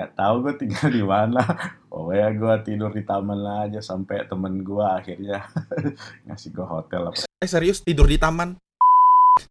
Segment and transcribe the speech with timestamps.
[0.00, 1.44] Gak tahu gue tinggal di mana.
[1.92, 5.44] Oh ya gue tidur di taman aja sampai temen gue akhirnya
[6.24, 7.12] ngasih gue hotel.
[7.12, 7.28] Apa.
[7.28, 8.56] Eh serius tidur di taman?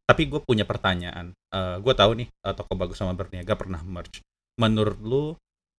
[0.10, 1.38] Tapi gue punya pertanyaan.
[1.54, 4.26] Uh, gue tahu nih uh, toko bagus sama berniaga pernah merge.
[4.58, 5.24] Menurut lu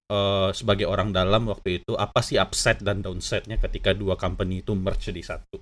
[0.07, 4.71] uh, sebagai orang dalam waktu itu apa sih upside dan downside-nya ketika dua company itu
[4.79, 5.59] merge di satu?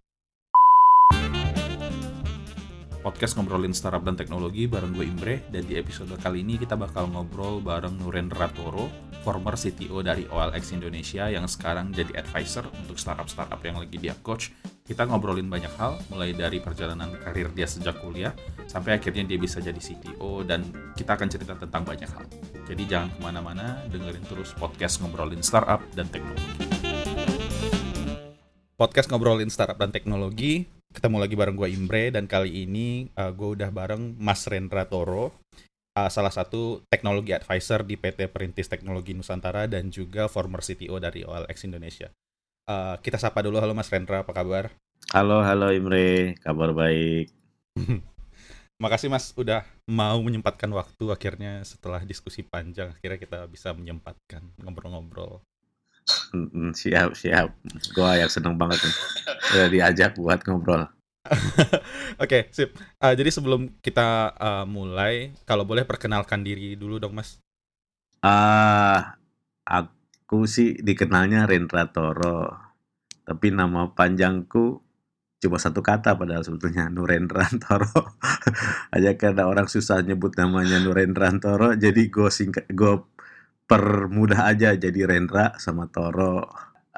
[3.09, 7.09] Podcast ngobrolin startup dan teknologi bareng gue Imbre dan di episode kali ini kita bakal
[7.09, 8.93] ngobrol bareng Nurendra Toro,
[9.25, 14.53] former CTO dari OLX Indonesia yang sekarang jadi advisor untuk startup-startup yang lagi dia coach.
[14.85, 18.37] Kita ngobrolin banyak hal, mulai dari perjalanan karir dia sejak kuliah,
[18.69, 22.29] sampai akhirnya dia bisa jadi CTO, dan kita akan cerita tentang banyak hal.
[22.69, 26.61] Jadi jangan ke mana-mana, dengerin terus podcast ngobrolin startup dan teknologi.
[28.77, 33.61] Podcast ngobrolin startup dan teknologi ketemu lagi bareng gue Imbre dan kali ini uh, gue
[33.61, 35.37] udah bareng Mas Rendra Toro,
[35.95, 41.23] uh, salah satu teknologi advisor di PT Perintis Teknologi Nusantara dan juga former CTO dari
[41.23, 42.09] OLX Indonesia.
[42.69, 44.73] Uh, kita sapa dulu, halo Mas Rendra, apa kabar?
[45.13, 47.33] Halo, halo Imre, kabar baik.
[48.83, 55.43] Makasih Mas udah mau menyempatkan waktu akhirnya setelah diskusi panjang akhirnya kita bisa menyempatkan ngobrol-ngobrol
[56.81, 57.55] siap siap.
[57.93, 58.95] Gua yang seneng banget nih.
[59.55, 60.89] Udah diajak buat ngobrol.
[61.29, 61.69] Oke,
[62.19, 62.73] okay, sip.
[63.01, 67.37] Uh, jadi sebelum kita uh, mulai, kalau boleh perkenalkan diri dulu dong, Mas.
[68.25, 69.01] Ah, uh,
[69.69, 72.53] aku sih dikenalnya Rendra Toro.
[73.25, 74.81] Tapi nama panjangku
[75.39, 78.19] cuma satu kata padahal sebetulnya Nurendra Toro.
[78.91, 83.05] Aja karena orang susah nyebut namanya Nurendra Toro, jadi gue singkat gue
[83.69, 86.49] permudah aja jadi Rendra sama Toro.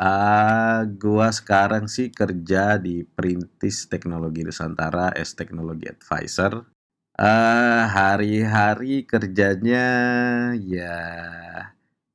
[0.00, 6.64] Uh, gua sekarang sih kerja di Perintis Teknologi Nusantara as Teknologi Advisor.
[7.20, 9.84] Uh, hari-hari kerjanya
[10.56, 10.96] ya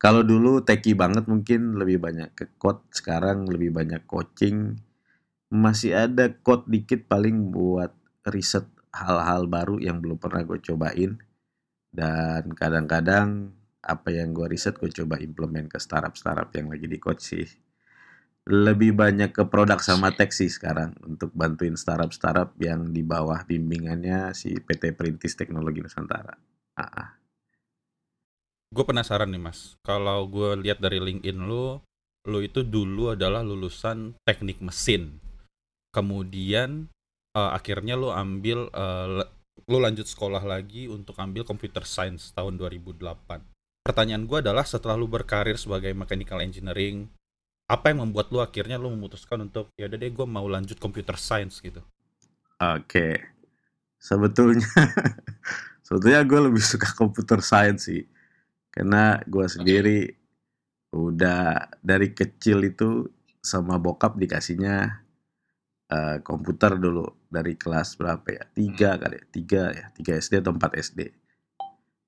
[0.05, 4.77] kalau dulu teki banget mungkin lebih banyak ke code, sekarang lebih banyak coaching.
[5.49, 7.89] Masih ada code dikit paling buat
[8.27, 11.17] riset hal-hal baru yang belum pernah gue cobain.
[11.95, 13.54] Dan kadang-kadang
[13.85, 17.45] apa yang gue riset gue coba implement ke startup-startup yang lagi di coach sih.
[18.45, 24.33] Lebih banyak ke produk sama tech sih sekarang untuk bantuin startup-startup yang di bawah bimbingannya
[24.37, 26.33] si PT Perintis Teknologi Nusantara.
[26.77, 27.09] Ah, ah.
[28.69, 31.85] Gue penasaran nih mas, kalau gue lihat dari LinkedIn lo,
[32.25, 35.21] lo itu dulu adalah lulusan teknik mesin,
[35.95, 36.91] kemudian
[37.37, 39.23] uh, akhirnya lo ambil, uh,
[39.69, 43.54] lo lanjut sekolah lagi untuk ambil computer science tahun 2008
[43.85, 47.05] pertanyaan gue adalah setelah lu berkarir sebagai mechanical engineering
[47.69, 51.13] apa yang membuat lu akhirnya lu memutuskan untuk ya udah deh gue mau lanjut computer
[51.21, 51.85] science gitu?
[52.57, 52.81] Oke.
[52.89, 53.13] Okay.
[54.01, 54.65] sebetulnya
[55.85, 58.05] sebetulnya gue lebih suka computer science sih.
[58.73, 60.93] Karena gue sendiri okay.
[60.93, 63.09] udah dari kecil itu
[63.41, 65.05] sama bokap dikasihnya
[65.93, 67.05] uh, komputer dulu.
[67.25, 68.43] Dari kelas berapa ya?
[68.53, 69.25] Tiga kali ya?
[69.29, 69.85] Tiga ya?
[69.89, 71.24] Tiga SD atau empat SD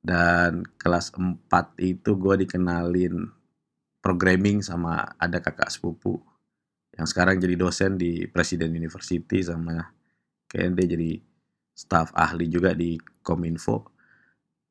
[0.02, 1.48] dan kelas 4
[1.82, 3.28] itu gue dikenalin
[4.00, 6.22] programming sama ada kakak sepupu
[6.96, 9.94] yang sekarang jadi dosen di Presiden University sama
[10.50, 11.12] kayaknya dia jadi
[11.78, 13.94] staff ahli juga di Kominfo.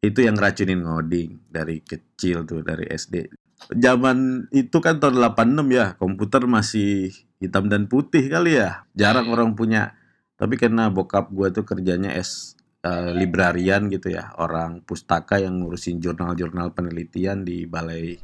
[0.02, 5.86] Itu yang racunin ngoding dari kecil tuh dari SD zaman itu kan tahun 86 ya
[5.96, 8.84] komputer masih hitam dan putih kali ya.
[8.92, 9.96] Jarang orang punya.
[10.36, 12.55] Tapi karena bokap gue tuh kerjanya S
[12.86, 18.14] uh, librarian gitu ya, orang pustaka yang ngurusin jurnal-jurnal penelitian di Balai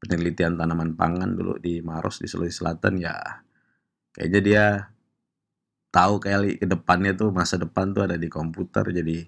[0.00, 3.14] Penelitian Tanaman Pangan dulu di Maros di Sulawesi Selatan ya.
[4.10, 4.64] Kayaknya dia
[5.94, 9.26] tahu kali ke depannya tuh masa depan tuh ada di komputer jadi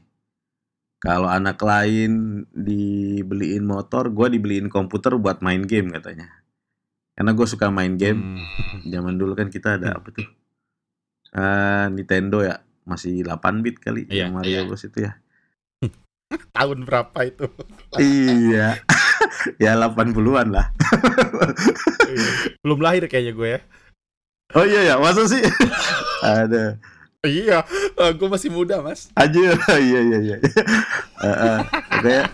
[1.03, 6.31] kalau anak lain dibeliin motor, gue dibeliin komputer buat main game katanya.
[7.19, 8.39] Karena gue suka main game.
[8.39, 8.87] Hmm.
[8.87, 10.31] Zaman dulu kan kita ada apa tuh?
[11.35, 14.63] Uh, Nintendo ya masih 8 bit kali iya, yang Mario iya.
[14.67, 15.13] Bros itu ya.
[16.57, 17.47] Tahun berapa itu?
[17.99, 18.79] iya.
[19.63, 20.67] ya 80-an lah.
[22.13, 22.31] Iya.
[22.63, 23.61] Belum lahir kayaknya gue ya.
[24.53, 25.41] Oh iya ya, masa sih?
[26.25, 26.77] Ada.
[27.23, 27.63] Iya,
[28.03, 29.07] uh, gue masih muda mas.
[29.15, 30.37] Aja, iya iya iya.
[31.23, 31.59] uh, uh,
[31.95, 32.25] makanya,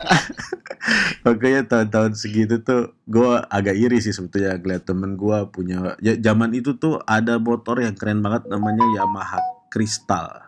[1.21, 5.93] makanya tahun-tahun segitu tuh gue agak iri sih sebetulnya ngeliat temen gue punya.
[6.01, 10.43] Ya, zaman itu tuh ada motor yang keren banget namanya Yamaha kristal.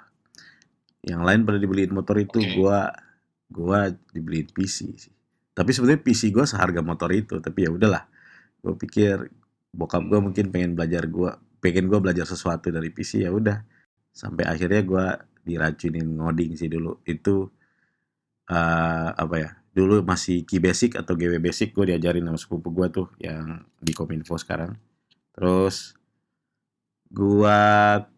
[1.01, 2.53] Yang lain pada dibeliin motor itu okay.
[2.57, 2.93] gua
[3.49, 5.15] gua dibeliin PC sih.
[5.57, 8.05] Tapi sebenarnya PC gua seharga motor itu tapi ya udahlah.
[8.61, 9.31] Gua pikir
[9.73, 13.65] bokap gua mungkin pengen belajar gua pengen gua belajar sesuatu dari PC ya udah.
[14.13, 15.07] Sampai akhirnya gua
[15.45, 17.01] diracunin ngoding sih dulu.
[17.09, 17.49] Itu
[18.51, 22.87] uh, apa ya dulu masih Key Basic atau GW Basic gue diajarin sama sepupu gue
[22.91, 24.75] tuh yang di Kominfo sekarang.
[25.31, 25.95] Terus
[27.11, 27.59] gua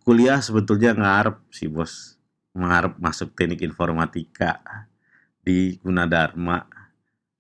[0.02, 2.19] kuliah sebetulnya ngarep sih bos,
[2.52, 4.60] ngarep masuk teknik informatika
[5.43, 6.66] di Gunadarma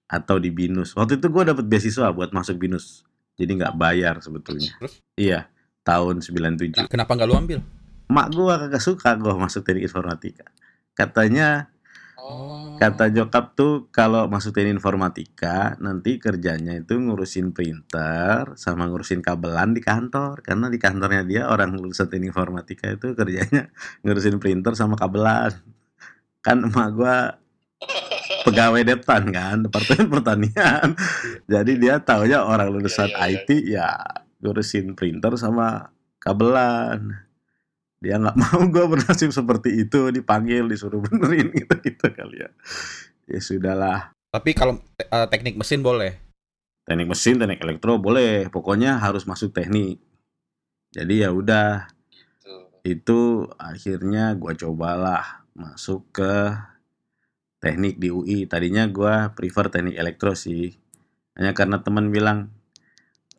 [0.06, 0.94] atau di Binus.
[0.94, 3.02] Waktu itu gue dapet beasiswa buat masuk Binus,
[3.34, 4.70] jadi nggak bayar sebetulnya.
[4.78, 5.02] Terus?
[5.18, 5.48] Iya,
[5.82, 6.86] tahun 97.
[6.86, 7.58] Kenapa nggak lu ambil?
[8.12, 10.44] Mak gua kagak suka gua masuk teknik informatika.
[10.92, 11.71] Katanya
[12.22, 12.78] Oh.
[12.78, 19.74] kata nyokap tuh kalau masuk teknik informatika nanti kerjanya itu ngurusin printer sama ngurusin kabelan
[19.74, 20.38] di kantor.
[20.46, 23.70] Karena di kantornya dia orang lulusan teknik informatika itu kerjanya
[24.06, 25.50] ngurusin printer sama kabelan.
[26.46, 27.16] Kan emak gua
[28.46, 30.94] pegawai depan kan departemen pertanian.
[31.50, 33.38] Jadi dia taunya orang lulusan Iya, iya, iya.
[33.42, 33.90] IT ya
[34.42, 35.90] ngurusin printer sama
[36.22, 37.31] kabelan
[38.02, 42.50] dia nggak mau gue bernasib seperti itu dipanggil disuruh benerin gitu gitu kali ya.
[43.30, 44.10] Ya sudahlah.
[44.34, 46.18] Tapi kalau eh, teknik mesin boleh.
[46.82, 50.02] teknik mesin teknik elektro boleh pokoknya harus masuk teknik.
[50.90, 51.86] Jadi ya udah.
[52.10, 52.54] Gitu.
[52.82, 56.50] itu akhirnya gua cobalah masuk ke
[57.62, 60.74] teknik di UI tadinya gua prefer teknik elektro sih.
[61.38, 62.50] Hanya karena teman bilang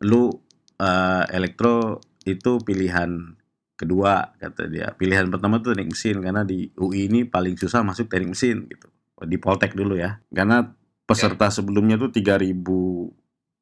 [0.00, 0.32] lu
[0.80, 3.36] eh, elektro itu pilihan
[3.74, 4.94] kedua kata dia.
[4.94, 8.88] Pilihan pertama tuh teknik mesin karena di UI ini paling susah masuk teknik mesin gitu.
[9.24, 10.18] Di Poltek dulu ya.
[10.30, 10.62] Karena
[11.04, 12.54] peserta sebelumnya tuh 3000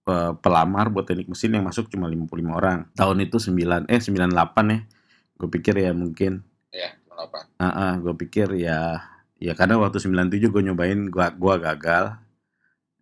[0.09, 2.79] eh, pelamar buat teknik mesin yang masuk cuma 55 orang.
[2.93, 4.79] Tahun itu 9 eh 98 ya.
[5.41, 6.45] Gue pikir ya mungkin.
[6.73, 7.39] Ya, kenapa?
[7.59, 9.11] Ah, gue pikir ya
[9.43, 12.15] ya karena waktu 97 gue nyobain gua gua gagal.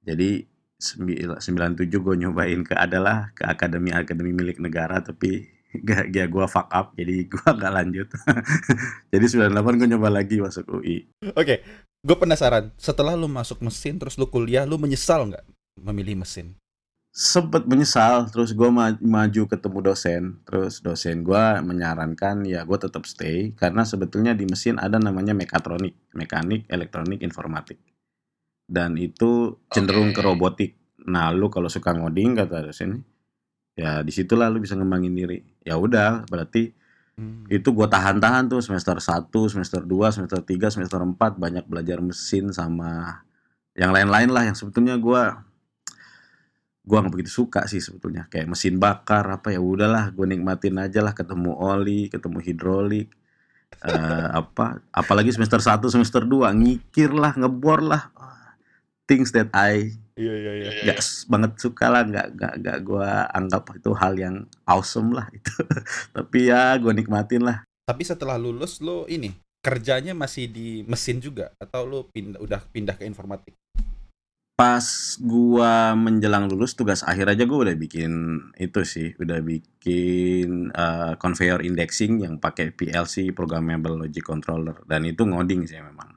[0.01, 0.49] Jadi
[0.81, 6.67] sembi- 97 gue nyobain ke adalah ke akademi-akademi milik negara tapi gak ya gua fuck
[6.75, 8.09] up jadi gua gak lanjut.
[9.13, 11.07] jadi 98 gue nyoba lagi masuk UI.
[11.35, 11.63] Oke,
[12.03, 12.75] gue penasaran.
[12.75, 15.45] Setelah lu masuk mesin, terus lu kuliah, lu menyesal nggak
[15.81, 16.59] memilih mesin?
[17.11, 18.71] Sempet menyesal terus gue
[19.03, 24.79] maju ketemu dosen terus dosen gua menyarankan ya gue tetap stay karena sebetulnya di mesin
[24.79, 27.83] ada namanya mekatronik mekanik elektronik informatik
[28.71, 30.27] dan itu cenderung ke Oke.
[30.31, 30.71] robotik
[31.03, 33.03] nah lu kalau suka ngoding kata dosen
[33.79, 35.39] ya di situlah lu bisa ngembangin diri.
[35.65, 36.73] Ya udah berarti
[37.21, 37.45] Hmm.
[37.53, 42.49] itu gua tahan-tahan tuh semester 1, semester 2, semester 3, semester 4 banyak belajar mesin
[42.49, 43.21] sama
[43.77, 45.45] yang lain-lain lah yang sebetulnya gua
[46.81, 48.25] gua nggak begitu suka sih sebetulnya.
[48.33, 53.13] Kayak mesin bakar apa ya udahlah gue nikmatin aja lah ketemu oli ketemu hidrolik
[53.85, 58.09] eh, apa apalagi semester 1 semester 2 ngikir lah ngebor lah
[59.11, 59.91] things that I
[60.21, 60.53] Iya iya
[60.85, 60.95] iya.
[61.01, 64.37] S- banget suka lah nggak nggak nggak gue anggap itu hal yang
[64.69, 65.49] awesome lah itu.
[66.17, 67.65] Tapi ya gue nikmatin lah.
[67.89, 69.33] Tapi setelah lulus lu ini
[69.65, 71.57] kerjanya masih di mesin juga?
[71.57, 73.57] Atau lu pindah udah pindah ke informatik?
[74.61, 78.13] pas gua menjelang lulus tugas akhir aja gua udah bikin
[78.61, 79.17] itu sih.
[79.17, 84.85] Udah bikin eh, conveyor indexing yang pakai PLC programmable logic controller.
[84.85, 86.13] Dan itu ngoding sih memang.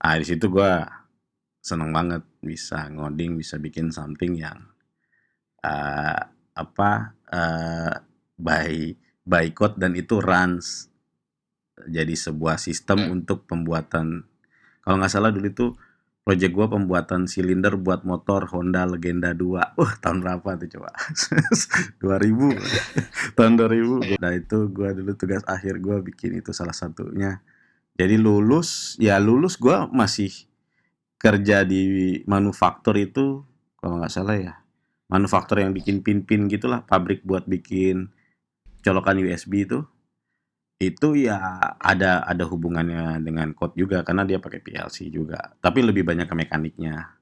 [0.00, 1.01] Ah di situ gua
[1.62, 4.58] seneng banget bisa ngoding bisa bikin something yang
[5.62, 6.22] eh,
[6.52, 6.90] apa
[7.30, 7.94] eh,
[8.36, 8.72] by
[9.22, 10.90] by code dan itu runs
[11.86, 13.14] jadi sebuah sistem Hmm.
[13.22, 14.26] untuk pembuatan.
[14.82, 15.66] Kalau nggak salah dulu itu
[16.22, 20.90] project gua pembuatan silinder buat motor Honda Legenda 2 Wah tahun berapa tuh coba?
[22.02, 22.54] 2000
[23.38, 27.42] tahun 2000 nah itu gua dulu tugas akhir gua bikin itu salah satunya.
[27.98, 30.30] Jadi lulus ya lulus gua masih
[31.22, 33.46] kerja di manufaktur itu
[33.78, 34.54] kalau nggak salah ya
[35.06, 38.10] manufaktur yang bikin pin-pin gitulah pabrik buat bikin
[38.82, 39.86] colokan USB itu
[40.82, 41.38] itu ya
[41.78, 46.34] ada ada hubungannya dengan code juga karena dia pakai PLC juga tapi lebih banyak ke
[46.34, 47.14] mekaniknya.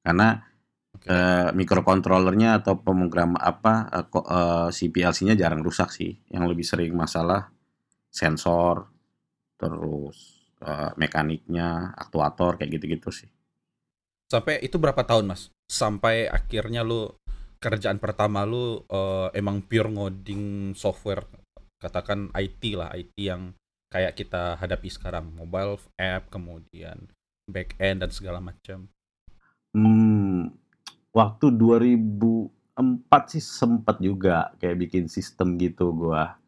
[0.00, 0.38] Karena
[0.94, 1.10] Oke.
[1.10, 6.14] eh, microcontrollernya atau pemrogram apa ko- eh, si PLC-nya jarang rusak sih.
[6.30, 7.50] Yang lebih sering masalah
[8.10, 8.86] sensor
[9.58, 13.30] terus eh, mekaniknya aktuator kayak gitu-gitu sih
[14.30, 15.50] Sampai itu berapa tahun, Mas?
[15.66, 17.10] Sampai akhirnya lu
[17.58, 21.26] kerjaan pertama lu eh, emang pure ngoding software
[21.82, 23.50] katakan IT lah, IT yang
[23.90, 27.10] kayak kita hadapi sekarang, mobile app, kemudian
[27.50, 28.86] back end dan segala macam.
[29.74, 30.54] Hmm,
[31.10, 36.38] waktu 2004 sih sempat juga kayak bikin sistem gitu gua.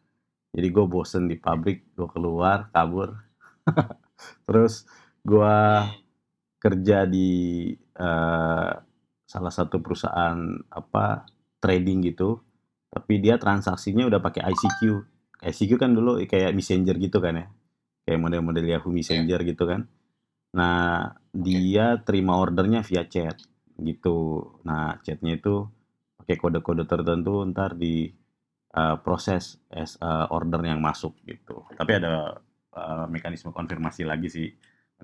[0.55, 3.17] Jadi gue bosen di pabrik, gue keluar, kabur.
[4.47, 4.85] Terus
[5.25, 5.89] gua
[6.63, 8.71] kerja di eh,
[9.27, 10.39] salah satu perusahaan
[10.71, 11.27] apa
[11.59, 12.39] trading gitu.
[12.93, 14.81] Tapi dia transaksinya udah pakai ICQ.
[15.43, 17.47] ICQ kan dulu kayak messenger gitu kan ya.
[18.07, 19.89] Kayak model-model Yahoo Messenger gitu kan.
[20.53, 23.41] Nah, dia terima ordernya via chat
[23.81, 24.51] gitu.
[24.69, 25.65] Nah, chatnya itu
[26.21, 28.13] pakai kode-kode tertentu ntar di
[28.77, 31.65] uh, proses as uh, order yang masuk gitu.
[31.73, 32.43] Tapi ada
[32.77, 34.49] uh, mekanisme konfirmasi lagi sih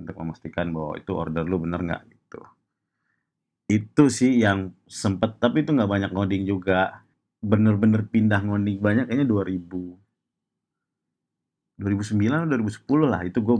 [0.00, 2.40] untuk memastikan bahwa itu order lu bener nggak gitu.
[3.68, 7.04] Itu sih yang sempet, tapi itu nggak banyak ngoding juga.
[7.38, 9.98] Bener-bener pindah ngoding banyak kayaknya 2000
[11.78, 13.58] 2009 atau 2010 lah itu gue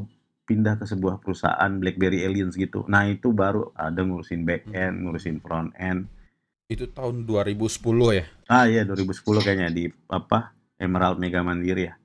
[0.48, 2.82] pindah ke sebuah perusahaan BlackBerry Aliens gitu.
[2.88, 6.08] Nah itu baru ada ngurusin back end, ngurusin front end.
[6.66, 7.68] Itu tahun 2010
[8.16, 8.24] ya?
[8.48, 11.97] Ah iya 2010 kayaknya di apa Emerald Mega Mandiri ya.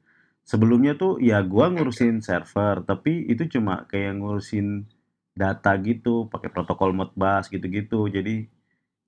[0.43, 4.87] Sebelumnya tuh ya gua ngurusin server, tapi itu cuma kayak ngurusin
[5.33, 8.05] data gitu, pakai protokol Modbus gitu-gitu.
[8.11, 8.51] Jadi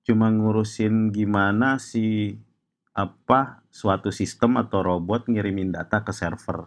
[0.06, 2.38] cuma ngurusin gimana si
[2.96, 6.64] apa suatu sistem atau robot ngirimin data ke server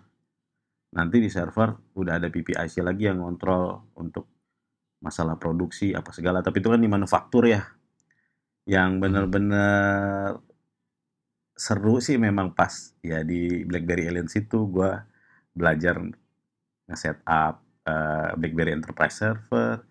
[0.93, 4.29] nanti di server udah ada PPIC lagi yang ngontrol untuk
[5.01, 7.65] masalah produksi apa segala tapi itu kan di manufaktur ya
[8.69, 9.01] yang hmm.
[9.01, 10.37] bener-bener
[11.59, 14.91] seru sih memang pas ya di BlackBerry Aliens itu gue
[15.51, 15.99] belajar
[16.87, 19.83] nge-setup uh, BlackBerry Enterprise Server,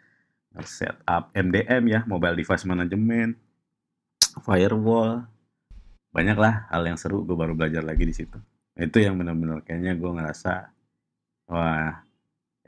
[0.57, 3.37] nge-setup MDM ya, Mobile Device Management,
[4.41, 5.29] firewall,
[6.09, 8.41] banyak lah hal yang seru gue baru belajar lagi di situ.
[8.73, 10.73] Itu yang benar-benar kayaknya gue ngerasa
[11.49, 12.05] Wah,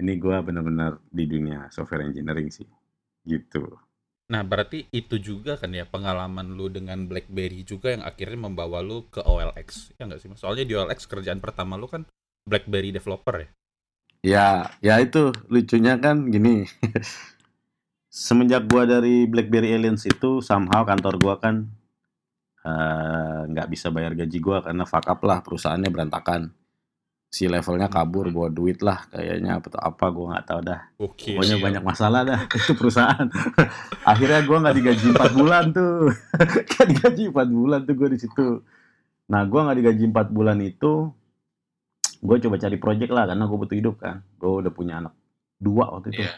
[0.00, 2.64] ini gue bener-bener di dunia software engineering sih,
[3.28, 3.69] gitu.
[4.31, 9.11] Nah, berarti itu juga kan ya pengalaman lu dengan BlackBerry juga yang akhirnya membawa lu
[9.11, 10.31] ke OLX, ya nggak sih?
[10.39, 12.07] Soalnya di OLX kerjaan pertama lu kan
[12.47, 13.49] BlackBerry developer ya?
[14.23, 16.63] Ya, ya itu lucunya kan gini.
[18.11, 21.67] Semenjak gua dari BlackBerry Aliens itu somehow kantor gua kan
[22.63, 26.55] eh, nggak uh, bisa bayar gaji gua karena fuck up lah perusahaannya berantakan
[27.31, 30.81] si levelnya kabur bawa duit lah kayaknya apa apa gue nggak tahu dah.
[30.99, 31.63] Okay, pokoknya iya.
[31.63, 33.27] banyak masalah dah itu perusahaan.
[34.11, 36.11] Akhirnya gue nggak digaji empat bulan tuh.
[36.75, 38.47] Kan digaji empat bulan tuh gue di situ.
[39.31, 41.15] Nah gue nggak digaji empat bulan itu
[42.21, 44.27] gue coba cari project lah karena gue butuh hidup kan.
[44.37, 45.15] Gue udah punya anak
[45.63, 46.27] dua waktu itu.
[46.27, 46.37] Yeah.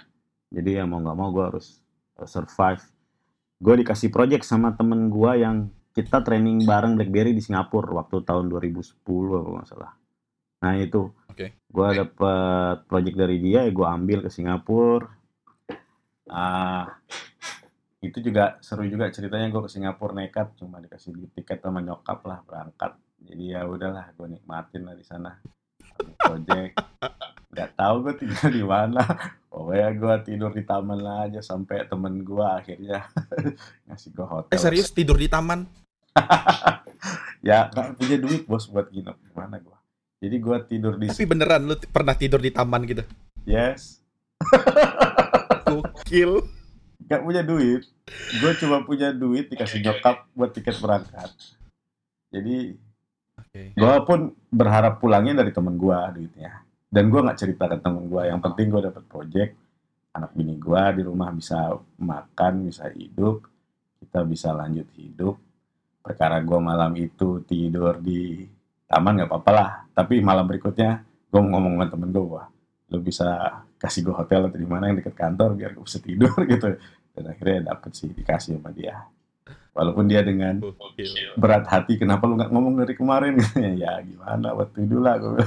[0.53, 1.81] jadi ya mau nggak mau gue harus
[2.21, 2.85] uh, survive.
[3.65, 8.53] Gue dikasih project sama temen gue yang kita training bareng BlackBerry di Singapura waktu tahun
[8.53, 10.02] 2010 kalau nggak salah
[10.63, 11.59] Nah itu, okay.
[11.59, 15.11] gue dapet project dari dia, ya gue ambil ke Singapura.
[16.31, 16.87] Uh,
[17.99, 22.47] itu juga seru juga ceritanya gue ke Singapura nekat, cuma dikasih tiket sama nyokap lah
[22.47, 22.95] berangkat.
[23.27, 25.35] Jadi ya udahlah, gue nikmatin lah di sana.
[26.23, 26.79] Project,
[27.51, 29.03] nggak tahu gue tinggal di mana.
[29.51, 33.05] Pokoknya gue tidur di taman lah aja sampai temen gue akhirnya
[33.91, 34.55] ngasih gue hotel.
[34.55, 35.67] Eh serius tidur di taman?
[37.49, 39.17] ya gak punya duit bos buat nginep
[40.23, 43.03] jadi gue tidur di Tapi beneran lu pernah tidur di taman gitu?
[43.43, 43.99] Yes.
[45.67, 46.47] Gokil.
[47.11, 47.83] Gak punya duit.
[48.39, 51.27] Gue cuma punya duit dikasih nyokap buat tiket berangkat.
[52.31, 52.79] Jadi
[53.35, 53.75] okay.
[53.75, 56.63] gue pun berharap pulangnya dari temen gue duitnya.
[56.87, 58.23] Dan gue nggak cerita ke temen gue.
[58.23, 59.53] Yang penting gue dapet project.
[60.15, 63.43] Anak bini gue di rumah bisa makan, bisa hidup.
[63.99, 65.35] Kita bisa lanjut hidup.
[65.99, 68.47] Perkara gue malam itu tidur di
[68.93, 69.71] taman nggak apa-apa lah.
[69.97, 71.01] Tapi malam berikutnya
[71.33, 72.47] gue ngomong sama temen gue wah
[72.93, 73.25] lo bisa
[73.81, 76.77] kasih gue hotel atau di mana yang deket kantor biar gue bisa tidur gitu.
[77.13, 79.09] Dan akhirnya dapet sih dikasih sama dia.
[79.73, 80.61] Walaupun dia dengan
[81.41, 83.41] berat hati kenapa lu nggak ngomong dari kemarin?
[83.81, 85.41] Ya gimana waktu itu lah gue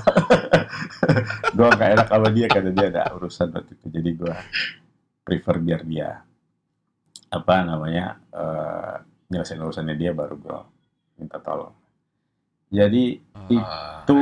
[1.54, 3.86] gue gak enak sama dia karena dia ada urusan waktu itu.
[3.94, 4.36] Jadi gue
[5.22, 6.10] prefer biar dia
[7.30, 8.96] apa namanya uh,
[9.30, 10.60] nyelesain urusannya dia baru gue
[11.20, 11.85] minta tolong
[12.76, 13.04] jadi
[13.40, 14.20] uh, itu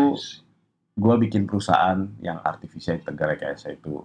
[0.93, 3.97] gue bikin perusahaan yang artificial intelligence itu.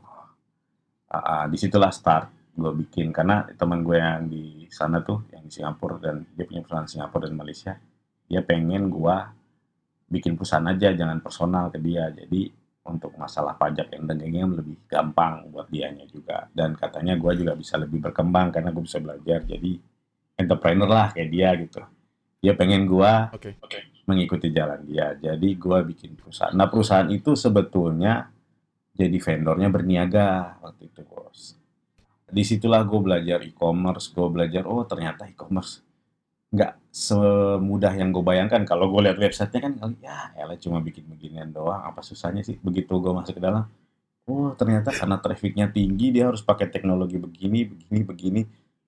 [1.09, 3.12] Uh, uh, di situlah start gue bikin.
[3.12, 7.28] Karena teman gue yang di sana tuh yang di Singapura dan dia punya perusahaan Singapura
[7.28, 7.73] dan Malaysia
[8.28, 9.17] dia pengen gue
[10.12, 12.09] bikin perusahaan aja jangan personal ke dia.
[12.09, 12.49] Jadi
[12.88, 16.49] untuk masalah pajak yang dagingnya lebih gampang buat dianya juga.
[16.52, 19.45] Dan katanya gue juga bisa lebih berkembang karena gue bisa belajar.
[19.45, 19.76] Jadi
[20.40, 21.81] entrepreneur lah kayak dia gitu.
[22.40, 23.57] Dia pengen gue okay.
[23.61, 25.12] okay mengikuti jalan dia.
[25.15, 26.57] Jadi gue bikin perusahaan.
[26.57, 28.33] Nah perusahaan itu sebetulnya
[28.97, 31.55] jadi vendornya berniaga waktu itu bos.
[32.29, 35.85] Di situlah gue belajar e-commerce, gue belajar oh ternyata e-commerce
[36.49, 38.65] nggak semudah yang gue bayangkan.
[38.65, 41.85] Kalau gue lihat websitenya kan ya elah cuma bikin beginian doang.
[41.85, 42.57] Apa susahnya sih?
[42.65, 43.69] Begitu gue masuk ke dalam,
[44.25, 48.43] oh ternyata karena trafficnya tinggi dia harus pakai teknologi begini, begini, begini.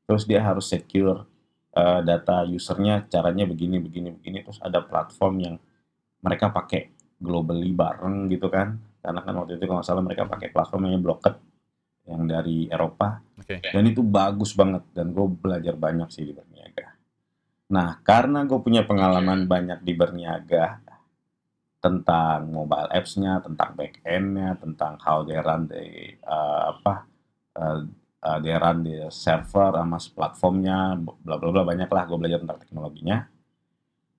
[0.08, 1.28] Terus dia harus secure
[1.76, 5.56] uh, data usernya caranya begini begini begini terus ada platform yang
[6.20, 10.48] mereka pakai globally bareng gitu kan karena kan waktu itu kalau nggak salah mereka pakai
[10.52, 11.36] platform yang blocket
[12.08, 13.60] yang dari Eropa Oke.
[13.60, 16.96] dan itu bagus banget dan gue belajar banyak sih di berniaga.
[17.70, 20.80] Nah karena gue punya pengalaman banyak di berniaga
[21.80, 27.08] tentang mobile apps-nya, tentang back end-nya, tentang how they run the uh, apa
[27.56, 27.80] uh,
[28.20, 32.60] uh, they run the server sama platformnya, bla bla bla banyak lah gue belajar tentang
[32.60, 33.18] teknologinya.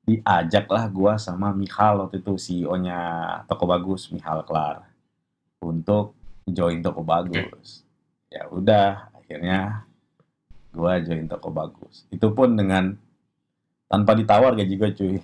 [0.01, 2.97] Diajaklah gue sama Michal waktu itu CEO-nya
[3.45, 4.89] Toko Bagus, Michal Klar
[5.61, 6.17] untuk
[6.49, 7.85] join Toko Bagus.
[8.27, 9.85] Ya udah, akhirnya
[10.73, 12.09] gue join Toko Bagus.
[12.09, 12.97] Itu pun dengan
[13.85, 15.15] tanpa ditawar gaji gue cuy.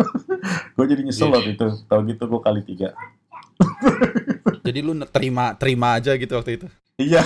[0.76, 1.34] gue jadi nyesel Iya.
[1.38, 1.66] waktu itu.
[1.86, 2.90] Tahu gitu gue kali tiga.
[4.66, 6.66] Jadi lu terima terima aja gitu waktu itu.
[6.98, 7.22] Iya.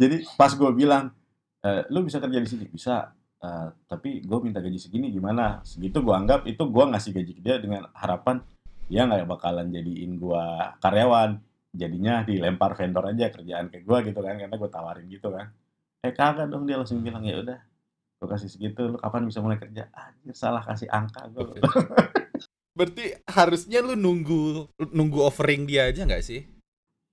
[0.00, 1.12] Jadi pas gue bilang,
[1.60, 5.64] e, lu bisa kerja di sini bisa, Eh, tapi gue minta gaji segini gimana?
[5.64, 8.44] Segitu gue anggap itu gue ngasih gaji ke dia dengan harapan
[8.84, 10.44] dia nggak bakalan jadiin gue
[10.84, 11.40] karyawan.
[11.72, 15.54] Jadinya dilempar vendor aja kerjaan ke gue gitu kan, karena gue tawarin gitu kan.
[16.04, 17.60] Eh kagak dong dia langsung bilang ya udah,
[18.20, 19.88] gue kasih segitu, lu kapan bisa mulai kerja?
[19.94, 21.62] Anjir salah kasih angka gue.
[22.76, 26.44] Berarti harusnya lu nunggu nunggu offering dia aja nggak sih?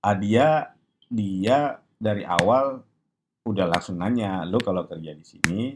[0.02, 0.74] ah, dia
[1.08, 2.86] dia dari awal
[3.42, 5.74] udah langsung nanya lu kalau kerja di sini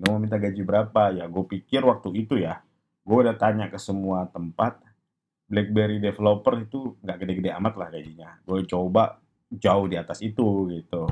[0.00, 1.12] lu mau minta gaji berapa?
[1.12, 2.64] Ya gue pikir waktu itu ya
[3.04, 4.80] gue udah tanya ke semua tempat
[5.48, 8.40] BlackBerry developer itu nggak gede-gede amat lah gajinya.
[8.44, 11.04] Gue coba jauh di atas itu gitu.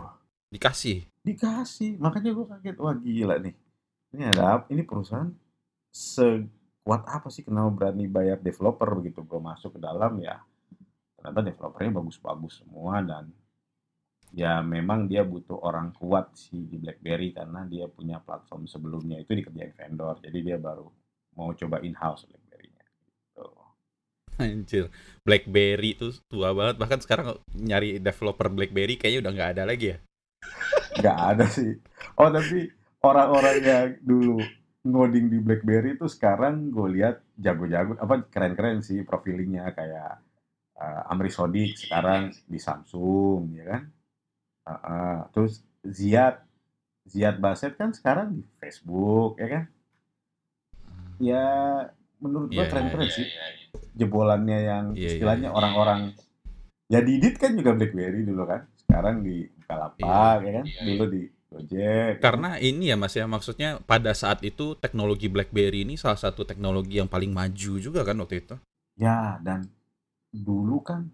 [0.52, 1.04] Dikasih.
[1.26, 3.54] dikasih makanya gue kaget wah gila nih.
[4.14, 5.28] Ini ada apa ini perusahaan
[5.90, 8.86] sekuat apa sih kenapa berani bayar developer?
[9.02, 10.38] Begitu gue masuk ke dalam ya
[11.18, 13.26] ternyata developernya bagus-bagus semua dan
[14.34, 19.32] ya memang dia butuh orang kuat sih di BlackBerry karena dia punya platform sebelumnya itu
[19.36, 20.88] dikerjain vendor jadi dia baru
[21.36, 23.46] mau coba in-house BlackBerry-nya gitu.
[24.40, 24.84] Anjir.
[25.20, 26.80] BlackBerry itu tua banget.
[26.80, 29.98] Bahkan sekarang nyari developer BlackBerry kayaknya udah nggak ada lagi ya.
[30.96, 31.76] nggak ada sih
[32.16, 32.70] oh tapi
[33.04, 34.40] orang-orang yang dulu
[34.86, 40.22] ngoding di BlackBerry itu sekarang gue lihat jago-jago apa keren-keren sih profilingnya kayak
[40.78, 43.82] uh, Amri Sodik sekarang di Samsung ya kan
[44.66, 46.42] Uh, uh, terus Ziad
[47.06, 49.64] Ziad Baset kan sekarang di Facebook ya kan
[51.22, 51.44] ya
[52.18, 53.66] menurut gue Iya, keren-keren Iya, sih iya, iya.
[53.94, 55.56] jebolannya yang Iya, iya, istilahnya iya.
[55.56, 56.00] orang-orang
[56.90, 61.22] ya Didit kan juga BlackBerry dulu kan sekarang di Bukalapak ya kan Iya, dulu di
[61.46, 66.42] Gojek Karena ini ya Mas ya maksudnya pada saat itu teknologi BlackBerry ini salah satu
[66.42, 68.58] teknologi yang paling maju juga kan waktu itu.
[68.96, 69.68] ya dan
[70.32, 71.06] dulu kan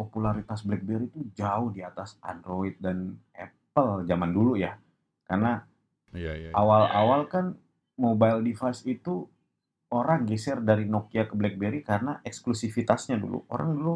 [0.00, 4.72] popularitas BlackBerry itu jauh di atas Android dan Apple zaman dulu ya
[5.28, 5.60] karena
[6.10, 6.50] Iya iya.
[6.56, 7.54] awal-awal kan
[8.00, 9.28] mobile device itu
[9.90, 13.46] orang geser dari Nokia ke BlackBerry karena eksklusivitasnya dulu.
[13.50, 13.94] Orang dulu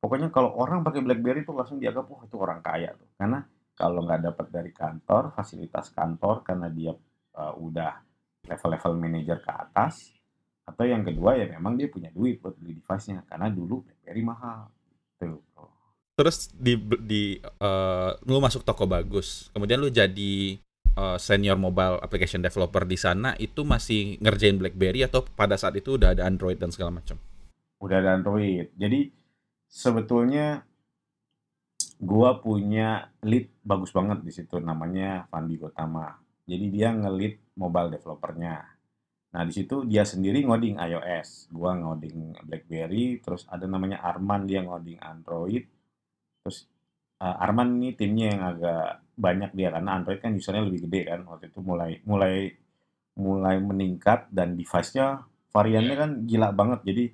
[0.00, 3.08] pokoknya kalau orang pakai BlackBerry itu langsung dianggap wah itu orang kaya tuh.
[3.16, 3.44] Karena
[3.76, 6.92] kalau nggak dapat dari kantor, fasilitas kantor karena dia
[7.36, 7.92] uh, udah
[8.44, 10.16] level-level manajer ke atas
[10.64, 14.70] atau yang kedua ya memang dia punya duit buat beli device-nya karena dulu BlackBerry mahal.
[15.20, 15.68] Tuh.
[16.16, 19.48] Terus di di eh, lu masuk toko bagus.
[19.52, 20.56] Kemudian lu jadi
[20.96, 25.96] eh, senior mobile application developer di sana itu masih ngerjain BlackBerry atau pada saat itu
[25.96, 27.16] udah ada Android dan segala macam.
[27.80, 28.68] udah ada Android.
[28.76, 29.08] Jadi
[29.64, 30.60] sebetulnya
[31.96, 36.12] gua punya lead bagus banget di situ namanya Fandi Gotama.
[36.44, 38.79] Jadi dia ngelit mobile developernya.
[39.30, 44.60] Nah, di situ dia sendiri ngoding iOS, gua ngoding BlackBerry, terus ada namanya Arman dia
[44.66, 45.62] ngoding Android.
[46.42, 46.66] Terus
[47.22, 51.20] eh, Arman ini timnya yang agak banyak dia karena Android kan usernya lebih gede kan
[51.28, 52.56] waktu itu mulai mulai
[53.20, 55.22] mulai meningkat dan device-nya
[55.54, 56.80] variannya kan gila banget.
[56.88, 57.04] Jadi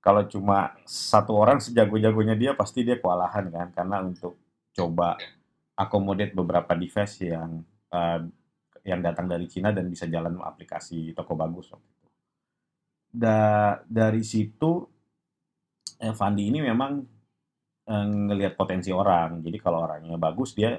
[0.00, 4.36] kalau cuma satu orang sejago-jagonya dia pasti dia kewalahan kan karena untuk
[4.72, 5.16] coba
[5.76, 7.60] akomodate beberapa device yang
[7.92, 8.20] eh,
[8.84, 12.08] yang datang dari Cina dan bisa jalan aplikasi toko bagus waktu itu.
[13.14, 14.84] Da- dari situ
[16.04, 17.00] eh, Fandi ini memang
[17.88, 19.40] eh, ngelihat potensi orang.
[19.40, 20.76] Jadi kalau orangnya bagus dia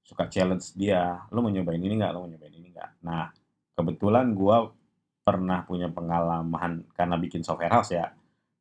[0.00, 1.26] suka challenge dia.
[1.34, 2.12] Lo mau nyobain ini nggak?
[2.14, 2.90] Lo mau nyobain ini nggak?
[3.06, 3.28] Nah
[3.74, 4.70] kebetulan gua
[5.20, 8.10] pernah punya pengalaman karena bikin software house ya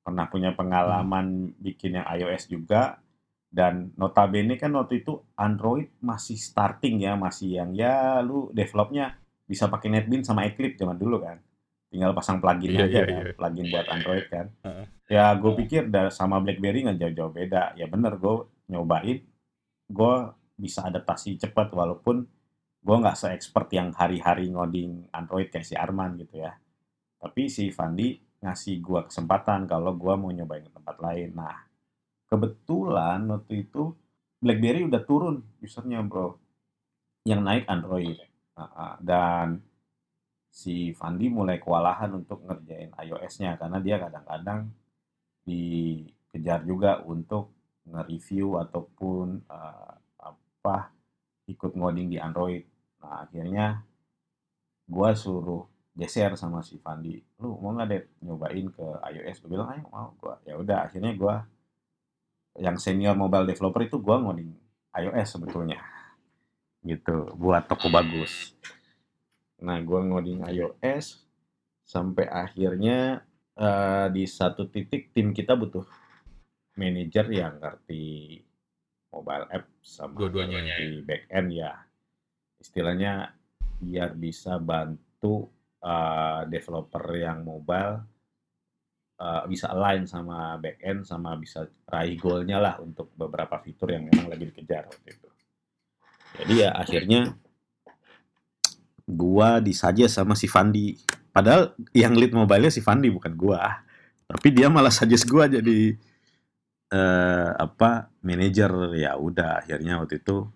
[0.03, 2.97] pernah punya pengalaman bikin yang iOS juga
[3.49, 9.17] dan notabene kan waktu itu Android masih starting ya masih yang ya lu developnya
[9.49, 11.41] bisa pakai NetBeans sama Eclipse zaman dulu kan
[11.89, 13.33] tinggal pasang plugin Iya, aja iya, kan iya.
[13.33, 14.85] plugin buat Android kan Heeh.
[15.09, 18.35] ya gue pikir da- sama BlackBerry nggak jauh-jauh beda ya bener gue
[18.69, 19.17] nyobain
[19.89, 20.15] gue
[20.53, 22.29] bisa adaptasi cepat walaupun
[22.79, 26.53] gue nggak se-expert yang hari-hari ngoding Android kayak si Arman gitu ya
[27.19, 31.35] tapi si Fandi ngasih gua kesempatan kalau gua mau nyobain ke tempat lain.
[31.35, 31.67] Nah,
[32.29, 33.93] kebetulan waktu itu
[34.39, 36.37] BlackBerry udah turun usernya bro
[37.27, 38.15] yang naik Android
[39.03, 39.59] dan
[40.49, 44.73] si Fandi mulai kewalahan untuk ngerjain iOS-nya karena dia kadang-kadang
[45.45, 47.53] dikejar juga untuk
[47.89, 50.93] nge-review ataupun uh, apa
[51.49, 52.65] ikut ngoding di Android.
[53.01, 53.81] Nah akhirnya
[54.85, 59.41] gua suruh geser sama si Fandi, lu mau nggak deh nyobain ke iOS?
[59.45, 60.37] Gue bilang ayo mau gua.
[60.45, 61.45] Ya udah akhirnya gua
[62.57, 64.49] yang senior mobile developer itu gua ngoding
[64.95, 65.79] iOS sebetulnya
[66.81, 68.55] gitu buat toko bagus.
[69.59, 71.19] Nah, gua ngoding iOS
[71.83, 73.21] sampai akhirnya
[73.59, 75.83] uh, di satu titik tim kita butuh
[76.79, 78.39] manajer yang ngerti
[79.11, 80.75] mobile app sama Dua-duanya ya.
[80.79, 81.73] di back end ya.
[82.61, 83.35] Istilahnya
[83.79, 85.51] biar bisa bantu
[85.83, 88.05] uh, developer yang mobile
[89.19, 94.07] uh, bisa align sama back end sama bisa raih goalnya lah untuk beberapa fitur yang
[94.07, 95.27] memang lagi dikejar waktu itu.
[96.39, 97.21] Jadi ya akhirnya
[99.03, 100.95] gua disaja sama si Fandi.
[101.29, 103.83] Padahal yang lead mobile-nya si Fandi bukan gua.
[104.29, 105.93] Tapi dia malah suggest gua jadi
[106.89, 110.49] eh apa manajer ya udah akhirnya waktu itu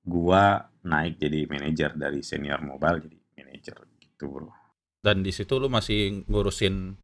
[0.00, 4.48] gua naik jadi manajer dari senior mobile jadi manajer gitu bro
[5.04, 6.96] Dan di situ lu masih ngurusin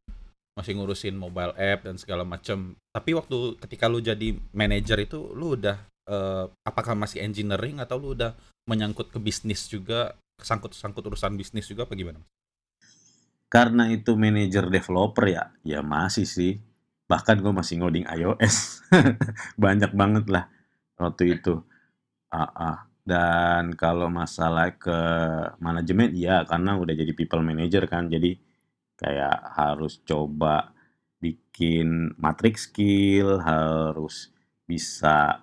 [0.57, 2.75] masih ngurusin mobile app dan segala macam.
[2.91, 5.77] Tapi waktu ketika lu jadi manajer itu lu udah
[6.09, 8.35] eh, apakah masih engineering atau lu udah
[8.67, 12.21] menyangkut ke bisnis juga, sangkut-sangkut urusan bisnis juga apa gimana?
[13.51, 16.63] karena itu manajer developer ya ya masih sih
[17.11, 18.87] bahkan gue masih ngoding iOS
[19.63, 20.47] banyak banget lah
[20.95, 21.59] waktu itu
[22.31, 22.77] Ah, ah.
[23.03, 24.95] dan kalau masalah ke
[25.59, 28.39] manajemen ya karena udah jadi people manager kan jadi
[29.01, 30.71] kayak harus coba
[31.21, 34.29] bikin matrix skill harus
[34.69, 35.41] bisa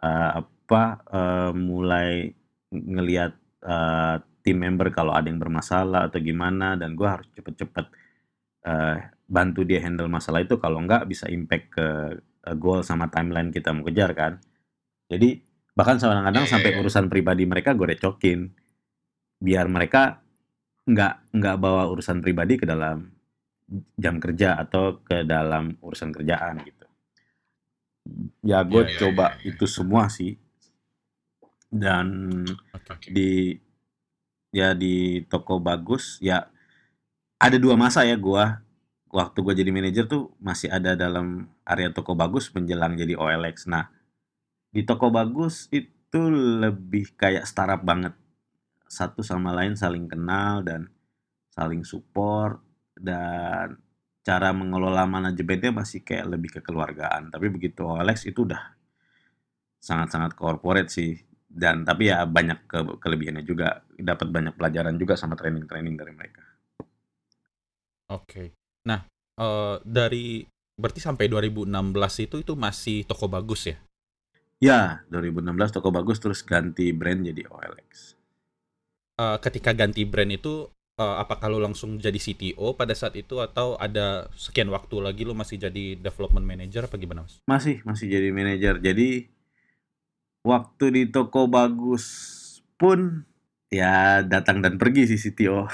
[0.00, 2.32] eh, apa eh, mulai
[2.72, 3.32] ngelihat
[3.64, 7.86] eh, tim member kalau ada yang bermasalah atau gimana dan gua harus cepet-cepet
[8.66, 8.96] eh,
[9.28, 10.56] bantu dia handle masalah itu.
[10.60, 11.86] Kalau enggak bisa impact ke
[12.20, 14.32] eh, goal sama timeline kita mau kejar kan?
[15.08, 15.40] Jadi
[15.76, 16.78] bahkan kadang-kadang Iya, iya, sampai iya.
[16.80, 18.52] urusan pribadi mereka gue recokin.
[19.40, 20.23] Biar mereka
[20.84, 23.08] nggak nggak bawa urusan pribadi ke dalam
[23.96, 26.86] jam kerja atau ke dalam urusan kerjaan gitu.
[28.44, 29.48] Ya gue Iya, iya, coba iya, iya.
[29.56, 30.36] itu semua sih.
[31.72, 32.06] Dan
[32.70, 33.08] Oke.
[33.10, 33.56] di
[34.54, 36.46] ya di toko bagus ya
[37.40, 38.60] ada dua masa ya gua.
[39.14, 43.88] Waktu gua jadi manajer tuh masih ada dalam area toko bagus menjelang jadi OLX nah
[44.74, 48.10] di toko bagus itu lebih kayak startup banget
[48.88, 50.88] satu sama lain saling kenal dan
[51.50, 52.60] saling support
[52.94, 53.78] dan
[54.24, 58.74] cara mengelola manajemennya masih kayak lebih kekeluargaan tapi begitu OLX itu udah
[59.84, 61.12] sangat-sangat corporate sih
[61.54, 66.42] dan tapi ya banyak ke, kelebihannya juga dapat banyak pelajaran juga sama training-training dari mereka.
[68.10, 68.58] Oke.
[68.90, 69.06] Nah,
[69.38, 70.42] eh, dari
[70.74, 73.76] berarti sampai 2016 itu itu masih toko bagus ya?
[74.58, 78.18] Ya, 2016 toko bagus terus ganti brand jadi OLX.
[79.14, 80.66] Eh, ketika ganti brand itu
[80.98, 85.38] eh, apakah lu langsung jadi CTO pada saat itu atau ada sekian waktu lagi lu
[85.38, 87.38] masih jadi development manager apa gimana mas?
[87.46, 88.82] Masih masih jadi manajer.
[88.82, 89.30] Jadi
[90.42, 92.04] waktu di toko bagus
[92.74, 93.22] pun
[93.70, 95.70] ya datang dan pergi si CTO.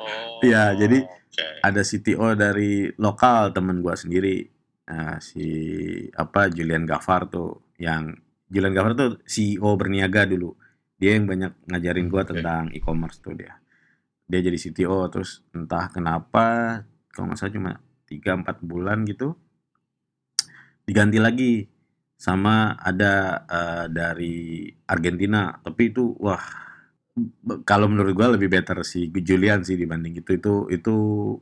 [0.00, 1.46] Oh, Iya, jadi oke.
[1.60, 4.48] Ada CTO dari lokal temen gua sendiri.
[4.88, 5.44] Nah, si
[6.16, 8.16] apa Julian Gafar tuh yang
[8.48, 10.56] Julian Gafar tuh CEO berniaga dulu.
[10.96, 12.36] Dia yang banyak ngajarin gua Oke.
[12.36, 13.60] tentang e-commerce tuh dia.
[14.26, 16.82] Dia jadi CTO terus entah kenapa
[17.12, 17.72] kalau nggak salah cuma
[18.06, 19.34] 3-4 bulan gitu
[20.86, 21.52] diganti lagi
[22.16, 26.40] sama ada eh, dari Argentina tapi itu wah
[27.64, 30.94] kalau menurut gua lebih better si Julian sih dibanding itu itu itu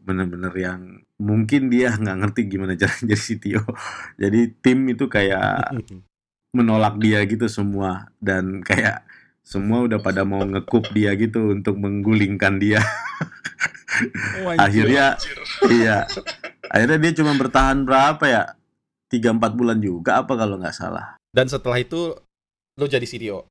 [0.02, 0.80] bener-bener yang
[1.20, 3.64] mungkin dia nggak ngerti gimana cara jadi CTO
[4.18, 5.74] jadi tim itu kayak
[6.56, 9.02] menolak dia gitu semua dan kayak
[9.44, 12.80] semua udah pada mau ngekup dia gitu untuk menggulingkan dia.
[14.42, 15.38] Oh, akhirnya Anjir.
[15.70, 15.98] iya.
[16.66, 18.42] Akhirnya dia cuma bertahan berapa ya?
[19.07, 21.14] Tiga empat bulan juga apa kalau nggak salah?
[21.30, 22.11] Dan setelah itu
[22.74, 23.46] lu jadi CTO.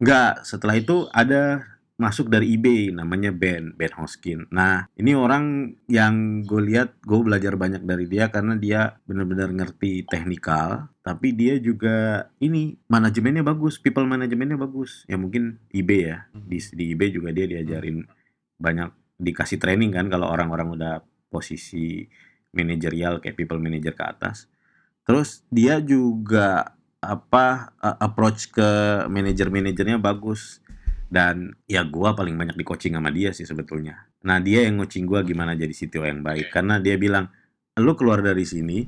[0.00, 1.60] nggak setelah itu ada
[1.96, 4.44] masuk dari eBay namanya Ben Ben Hoskin.
[4.52, 10.04] Nah ini orang yang gue lihat gue belajar banyak dari dia karena dia benar-benar ngerti
[10.04, 15.08] teknikal tapi dia juga ini manajemennya bagus people manajemennya bagus.
[15.08, 18.04] Ya mungkin eBay ya di, di eBay juga dia diajarin
[18.60, 20.94] banyak dikasih training kan kalau orang-orang udah
[21.32, 22.04] posisi
[22.52, 24.52] manajerial kayak people manager ke atas.
[25.08, 28.68] Terus dia juga apa approach ke
[29.08, 30.60] manajer-manajernya bagus
[31.06, 34.10] dan ya gua paling banyak di coaching sama dia sih sebetulnya.
[34.26, 37.30] Nah, dia yang coaching gua gimana jadi CTO yang baik karena dia bilang,
[37.78, 38.82] "Lu keluar dari sini,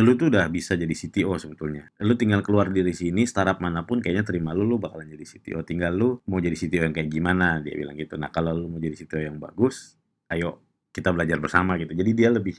[0.00, 1.88] lu tuh udah bisa jadi CTO sebetulnya.
[2.04, 5.64] Lu tinggal keluar dari sini, startup mana pun kayaknya terima lu, lu bakalan jadi CTO.
[5.64, 8.20] Tinggal lu mau jadi CTO yang kayak gimana?" Dia bilang gitu.
[8.20, 9.96] Nah, kalau lu mau jadi CTO yang bagus,
[10.28, 10.60] ayo
[10.94, 11.96] kita belajar bersama gitu.
[11.96, 12.54] Jadi dia lebih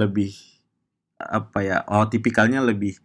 [0.00, 0.32] lebih
[1.20, 1.78] apa ya?
[1.86, 2.98] Oh, tipikalnya lebih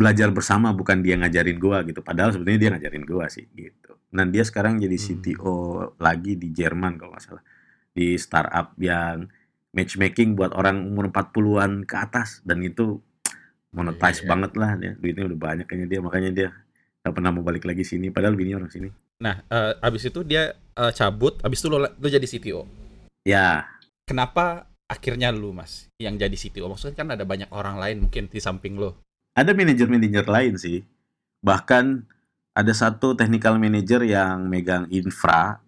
[0.00, 2.00] belajar bersama bukan dia ngajarin gua gitu.
[2.00, 3.92] Padahal sebetulnya dia ngajarin gua sih gitu.
[4.10, 5.04] Nah, dia sekarang jadi Hmm.
[5.20, 5.56] CTO
[6.00, 7.44] lagi di Jerman kalau nggak salah.
[7.92, 9.28] Di startup yang
[9.70, 12.98] matchmaking buat orang umur 40-an ke atas dan itu
[13.70, 14.28] monetize Iya.
[14.32, 14.92] banget lah dia.
[14.96, 16.48] Duitnya udah banyak kayaknya dia, makanya dia
[17.00, 18.88] nggak pernah mau balik lagi sini padahal bini orang sini.
[19.20, 22.64] Nah, eh, abis itu dia eh, cabut, abis itu lo, lo jadi CTO.
[23.22, 23.68] Ya,
[24.08, 26.66] Kenapa akhirnya lu mas yang jadi CTO?
[26.66, 28.98] Maksudnya kan ada banyak orang lain mungkin di samping lo.
[29.34, 30.82] Ada manajer-manajer lain sih.
[31.40, 31.84] Bahkan
[32.54, 35.62] ada satu technical manager yang megang infra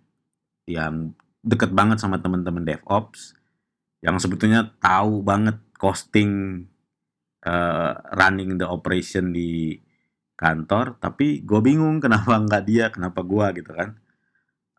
[0.67, 3.35] yang deket banget sama teman-teman DevOps
[4.03, 6.65] yang sebetulnya tahu banget costing
[7.43, 9.79] eh, running the operation di
[10.35, 10.99] kantor.
[10.99, 13.95] Tapi gue bingung kenapa nggak dia kenapa gua gitu kan.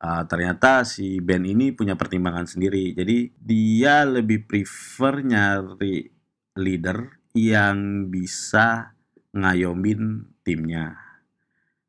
[0.04, 2.92] Eh, ternyata si Ben ini punya pertimbangan sendiri.
[2.92, 6.12] Jadi dia lebih prefer nyari
[6.60, 8.94] leader yang bisa
[9.34, 10.94] ngayomin timnya.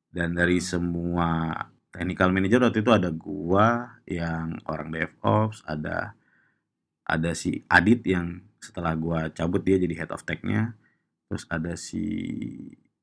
[0.09, 1.53] Dan dari semua
[1.93, 6.17] technical manager waktu itu ada gua yang orang DevOps ada
[7.05, 10.73] ada si Adit yang setelah gua cabut dia jadi head of tech-nya.
[11.29, 12.07] Terus ada si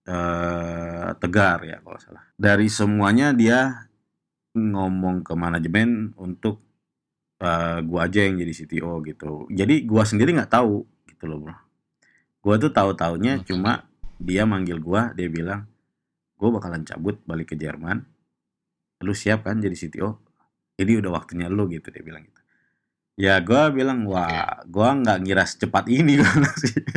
[0.09, 2.25] eh, Tegar ya kalau salah.
[2.33, 3.85] Dari semuanya dia
[4.57, 6.57] ngomong ke manajemen untuk
[7.37, 9.45] eh, gua aja yang jadi CTO gitu.
[9.53, 11.70] Jadi gua sendiri nggak tahu gitu loh bro
[12.41, 13.45] gua tuh tahu taunya Hmm.
[13.45, 13.71] cuma
[14.21, 15.69] dia manggil gua dia bilang
[16.37, 18.05] gua bakalan cabut balik ke Jerman.
[19.01, 20.21] Lu siap kan jadi CTO
[20.77, 22.41] jadi udah waktunya lu gitu dia bilang gitu.
[23.21, 26.17] Ya gua bilang wah gua nggak ngira secepat ini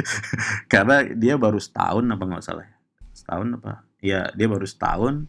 [0.72, 2.76] karena dia baru setahun apa nggak salah ya?
[3.14, 3.72] setahun apa?
[4.00, 5.28] Ya dia baru setahun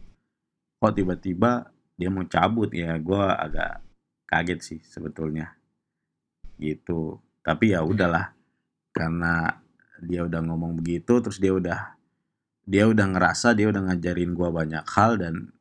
[0.79, 1.67] kok tiba-tiba
[1.99, 2.71] dia mau cabut.
[2.71, 3.83] Ya gua agak
[4.27, 5.55] kaget sih sebetulnya.
[6.55, 7.19] Gitu.
[7.43, 8.31] Tapi ya udahlah
[8.95, 9.64] karena
[10.03, 11.95] dia udah ngomong begitu terus dia udah
[12.65, 15.53] dia udah ngerasa dia udah ngajarin gua banyak hal dan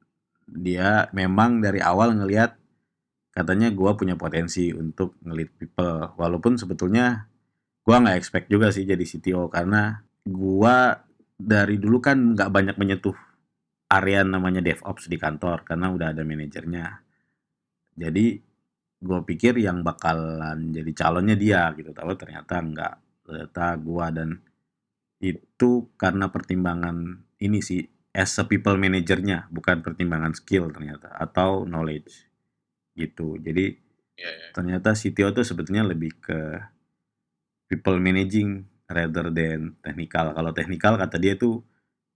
[0.49, 2.57] dia memang dari awal ngelihat
[3.35, 6.14] katanya gua punya potensi untuk ngelit people.
[6.16, 7.29] Walaupun sebetulnya
[7.85, 13.16] gua nggak expect juga sih jadi CTO karena gua dari dulu kan nggak banyak menyentuh
[13.90, 16.87] area namanya DevOps di kantor karena udah ada manajernya.
[17.94, 18.27] Jadi
[19.05, 21.92] gue pikir yang bakalan jadi calonnya dia gitu.
[21.92, 24.38] Tapi ternyata enggak ternyata gua dan
[25.18, 27.80] itu karena pertimbangan ini sih
[28.14, 32.28] as a people manajernya bukan pertimbangan skill ternyata atau knowledge.
[32.94, 33.40] Gitu.
[33.42, 33.84] Jadi
[34.14, 34.48] Iya, iya.
[34.54, 36.38] ternyata CTO tuh sebetulnya lebih ke
[37.66, 40.30] people managing rather than technical.
[40.30, 41.66] Kalau technical kata dia tuh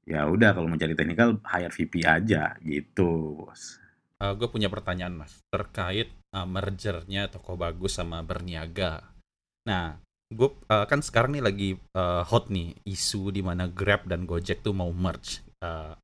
[0.06, 2.54] ya udah kalau mau cari technical hire VP aja.
[2.62, 3.82] Gitu bos.
[4.18, 9.14] Gue punya pertanyaan mas terkait uh, mergernya toko bagus sama berniaga.
[9.66, 14.60] Nah, gue kan sekarang nih lagi uh, hot nih isu di mana Grab dan Gojek
[14.60, 15.40] tuh mau merge.
[15.64, 15.96] Uh,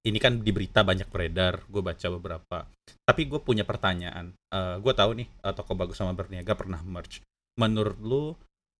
[0.00, 2.64] ini kan di berita banyak beredar, gue baca beberapa.
[3.04, 4.32] Tapi gue punya pertanyaan.
[4.48, 7.20] Uh, gue tahu nih uh, toko bagus sama berniaga pernah merge.
[7.60, 8.32] Menurut lu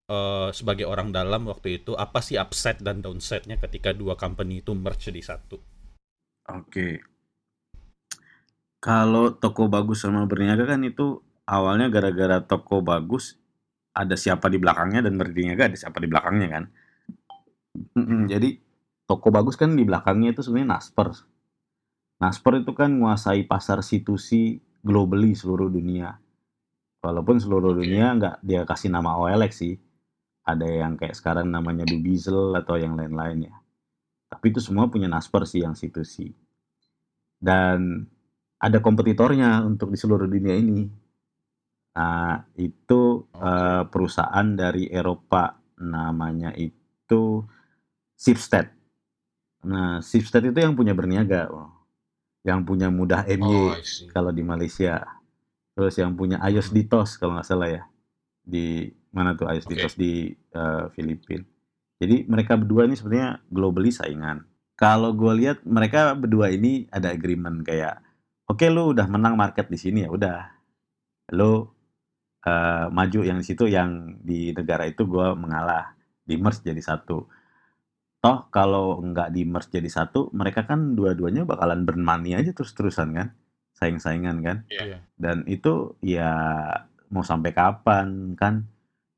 [0.09, 4.73] uh, sebagai orang dalam waktu itu apa sih upside dan downside-nya ketika dua company itu
[4.73, 5.61] merge di satu?
[6.49, 7.05] Oke.
[8.81, 13.37] Kalau toko bagus sama berniaga kan itu awalnya gara-gara toko bagus
[13.91, 16.63] ada siapa di belakangnya dan berniaga ada siapa di belakangnya kan.
[17.95, 18.59] Mm-mm, Jadi
[19.07, 21.07] toko bagus kan di belakangnya itu sebenarnya Nasper.
[22.21, 26.15] Nasper itu kan menguasai pasar C2C globally seluruh dunia.
[27.01, 27.81] Walaupun seluruh Oke.
[27.81, 29.75] dunia nggak dia kasih nama OLX sih.
[30.45, 33.55] Ada yang kayak sekarang namanya Dubizzle atau yang lain-lain ya.
[34.31, 36.31] Tapi itu semua punya Nasper sih yang C2C.
[37.41, 38.05] Dan
[38.61, 40.85] ada kompetitornya untuk di seluruh dunia ini.
[41.91, 43.43] Nah, itu Oke.
[43.43, 47.43] eh, perusahaan dari Eropa namanya itu
[48.15, 48.71] Shipstead.
[49.67, 51.69] Nah, Shipstead itu yang punya berniaga, oh.
[52.41, 54.07] yang punya mudah Oh, MY I see.
[54.09, 55.03] kalau di Malaysia.
[55.75, 56.75] Terus yang punya Ayos Hmm.
[56.77, 57.83] Ditos kalau nggak salah ya.
[58.43, 59.75] Di mana tuh Ayos Oke.
[59.75, 61.45] Ditos di eh, Filipina.
[62.01, 64.43] Jadi mereka berdua ini sebenarnya globally saingan.
[64.75, 68.01] Kalau gue lihat mereka berdua ini ada agreement kayak,
[68.49, 70.49] oke lu udah menang market di sini ya udah,
[71.37, 71.69] lu
[72.45, 75.93] eh, maju yang di situ yang di negara itu gue mengalah,
[76.25, 77.27] di merge jadi satu.
[78.21, 83.27] toh kalau nggak di merge jadi satu mereka kan dua-duanya bakalan money aja terus-terusan kan
[83.73, 85.01] saing-saingan kan Iya.
[85.17, 86.29] dan itu ya
[87.09, 88.69] mau sampai kapan kan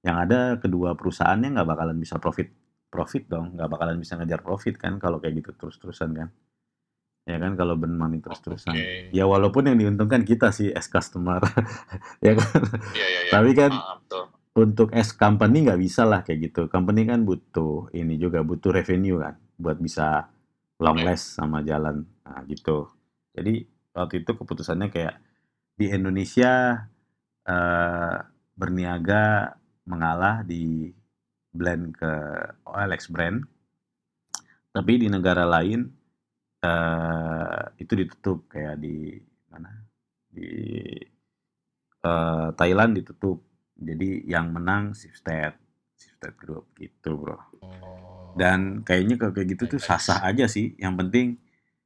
[0.07, 2.47] yang ada kedua perusahaannya nggak bakalan bisa profit
[2.87, 6.27] profit dong nggak bakalan bisa ngejar profit kan kalau kayak gitu terus-terusan kan
[7.23, 9.15] ya kan kalau burn money terus-terusan Oke.
[9.15, 11.39] ya walaupun yang diuntungkan kita sih as customer
[12.25, 12.51] ya kan
[12.91, 13.31] Iya, iya, iya.
[13.31, 14.23] tapi kan betul.
[14.59, 19.23] untuk as company nggak bisa lah kayak gitu company kan butuh ini juga butuh revenue
[19.23, 20.27] kan buat bisa
[20.83, 21.07] long Oke.
[21.07, 22.91] last sama jalan nah gitu
[23.31, 23.63] jadi
[23.95, 25.15] waktu itu keputusannya kayak
[25.79, 26.83] di Indonesia
[27.47, 28.15] eh,
[28.53, 29.55] berniaga
[29.87, 30.91] mengalah di
[31.55, 32.11] blend ke
[32.67, 33.47] OLX brand
[34.73, 36.02] tapi di negara lain
[36.63, 39.19] eh, itu ditutup kayak di
[39.51, 39.69] mana?
[40.31, 40.51] Di
[42.03, 43.43] eh, Thailand ditutup.
[43.73, 45.57] Jadi yang menang Shipstead
[45.97, 47.37] Shipstead Group gitu bro.
[47.63, 48.33] Oh.
[48.33, 50.73] dan kayaknya kalau kayak gitu tuh sah-sah aja sih.
[50.81, 51.27] Yang penting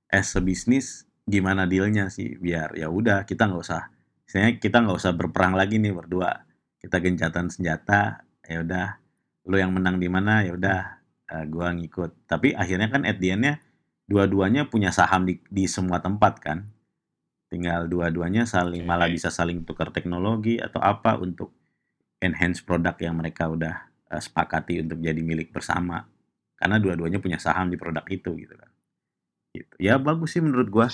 [0.08, 2.40] as a business gimana dealnya sih?
[2.40, 3.92] Biar ya udah kita nggak usah
[4.28, 6.48] misalnya kita nggak usah berperang lagi nih berdua.
[6.80, 8.88] Kita gencatan senjata ya udah.
[9.48, 10.80] Lu yang menang di mana ya udah
[11.36, 12.28] eh, gua ngikut.
[12.28, 13.60] Tapi akhirnya kan at the end-nya
[14.08, 16.66] dua-duanya punya saham di, di semua tempat kan?
[17.48, 18.90] Tinggal dua-duanya saling Oke.
[18.90, 21.52] malah bisa saling tukar teknologi atau apa untuk
[22.24, 23.76] enhance produk yang mereka udah
[24.12, 26.08] eh, sepakati untuk jadi milik bersama.
[26.58, 28.72] Karena dua-duanya punya saham di produk itu gitu kan.
[29.54, 29.74] Gitu.
[29.80, 30.90] ya bagus sih menurut gua.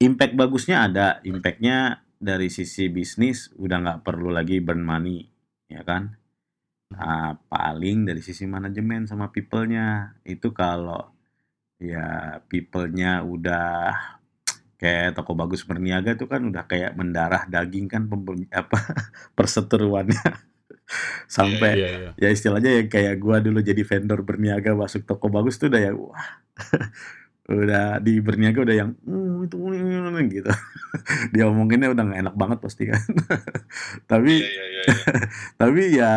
[0.00, 1.08] Impact bagusnya ada.
[1.26, 5.26] Impactnya dari sisi bisnis udah nggak perlu lagi burn money
[5.72, 6.16] ya kan?
[6.92, 10.16] Nah, paling dari sisi manajemen sama people-nya.
[10.24, 11.11] Itu kalau
[11.82, 12.06] ya
[12.46, 13.92] people-nya udah
[14.78, 18.06] kayak toko bagus berniaga itu kan udah kayak mendarah daging kan
[18.50, 18.78] apa
[19.38, 20.18] perseteruannya
[21.36, 22.10] sampai Iya, iya.
[22.18, 25.92] ya istilahnya yang kayak gua dulu jadi vendor berniaga masuk toko bagus tuh udah ya
[25.94, 26.26] wah
[27.52, 29.94] udah di berniaga udah yang "Hmm, itu ini,"
[30.30, 30.50] gitu
[31.34, 33.02] dia omonginnya udah nggak enak banget pasti kan
[34.10, 34.82] tapi Iya, iya, iya.
[34.86, 34.94] iya.
[35.58, 36.12] tapi ya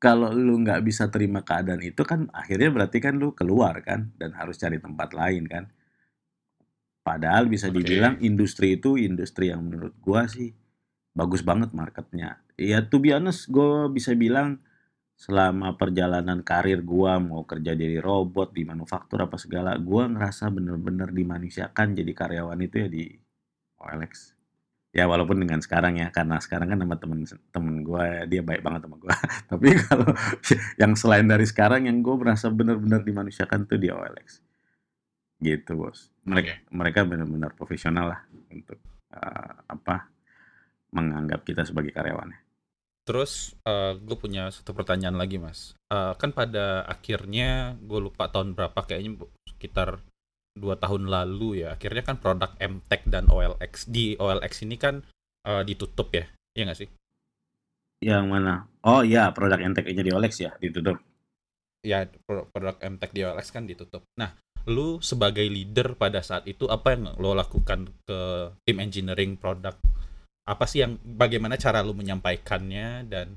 [0.00, 4.32] kalau lu nggak bisa terima keadaan itu kan akhirnya berarti kan lu keluar kan dan
[4.32, 5.68] harus cari tempat lain kan.
[7.04, 10.56] Padahal bisa dibilang industri itu industri yang menurut gua sih
[11.12, 12.40] bagus banget marketnya.
[12.56, 14.64] Ya to be honest gua bisa bilang
[15.20, 21.12] selama perjalanan karir gua mau kerja jadi robot di manufaktur apa segala gua ngerasa bener-bener
[21.12, 23.04] dimanusiakan jadi karyawan itu ya di
[23.76, 24.39] OLX
[24.90, 27.22] ya walaupun dengan sekarang ya karena sekarang kan sama temen
[27.54, 29.14] temen gue dia baik banget sama gue
[29.50, 30.10] tapi kalau
[30.82, 34.42] yang selain dari sekarang yang gue merasa benar-benar dimanusiakan tuh di OLX
[35.40, 36.12] gitu bos.
[36.28, 38.20] Mereka mereka benar-benar profesional lah
[38.52, 38.76] untuk
[39.16, 40.12] eh, apa
[40.92, 42.38] menganggap kita sebagai karyawannya.
[43.08, 43.56] Terus
[43.96, 45.74] gue punya satu pertanyaan lagi mas.
[45.90, 50.04] Eh, kan pada akhirnya gue lupa tahun berapa kayaknya sekitar
[50.56, 51.74] dua tahun lalu ya.
[51.78, 55.02] Akhirnya kan produk MTech dan OLX di OLX ini kan
[55.46, 56.24] eh, ditutup ya,
[56.56, 56.90] iya nggak sih?
[58.00, 60.96] yang mana oh iya produk entek-nya di OLX ya ditutup
[61.80, 64.04] Ya pro- produk MTech di OLX kan ditutup.
[64.20, 64.36] Nah,
[64.68, 68.20] lu sebagai leader pada saat itu apa yang lo lakukan ke
[68.68, 69.72] tim engineering produk?
[70.44, 73.32] Apa sih yang bagaimana cara lu menyampaikannya dan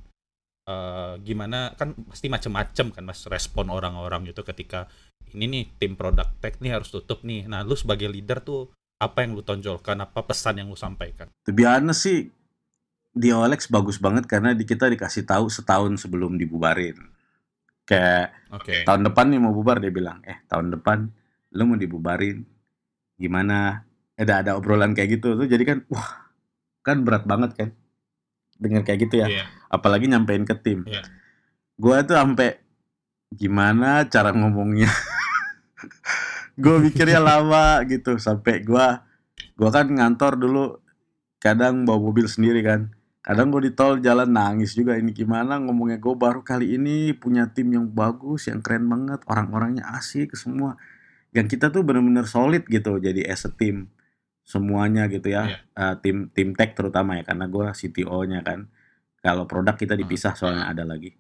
[0.68, 4.92] eh, gimana kan pasti macem-macem kan mas respon orang-orang gitu ketika
[5.34, 7.46] ini nih tim produk tech nih harus tutup nih.
[7.46, 10.00] Nah, lu sebagai leader tuh apa yang lu tonjolkan?
[10.00, 11.28] Apa pesan yang lu sampaikan?
[11.42, 12.30] to be honest sih
[13.12, 16.98] di OLX bagus banget karena di kita dikasih tahu setahun sebelum dibubarin
[17.84, 18.82] kayak Oke.
[18.84, 21.12] tahun depan nih mau bubar dia bilang eh tahun depan
[21.52, 22.42] lu mau dibubarin
[23.14, 26.32] gimana ada ada obrolan kayak gitu tuh jadi kan wah
[26.82, 27.70] kan berat banget kan
[28.58, 29.46] dengar kayak gitu ya Iya.
[29.70, 31.06] apalagi nyampein ke tim Iya.
[31.78, 32.58] gua tuh sampai
[33.30, 34.90] gimana cara ngomongnya
[36.62, 39.02] gue mikirnya lama gitu sampai gua
[39.58, 40.84] gua kan ngantor dulu
[41.44, 42.96] kadang bawa mobil sendiri kan.
[43.24, 46.00] Kadang gue di tol jalan nangis juga ini gimana ngomongnya.
[46.00, 50.80] Gue baru kali ini punya tim yang bagus yang keren banget orang-orangnya asik semua.
[51.36, 53.92] Yang kita tuh bener-bener solid gitu jadi as a team
[54.44, 55.48] semuanya gitu ya.
[55.48, 55.58] Iya.
[55.76, 58.72] Eh, tim tim tech terutama ya karena gue CTO-nya kan.
[59.24, 61.16] Kalau produk kita dipisah soalnya ada lagi.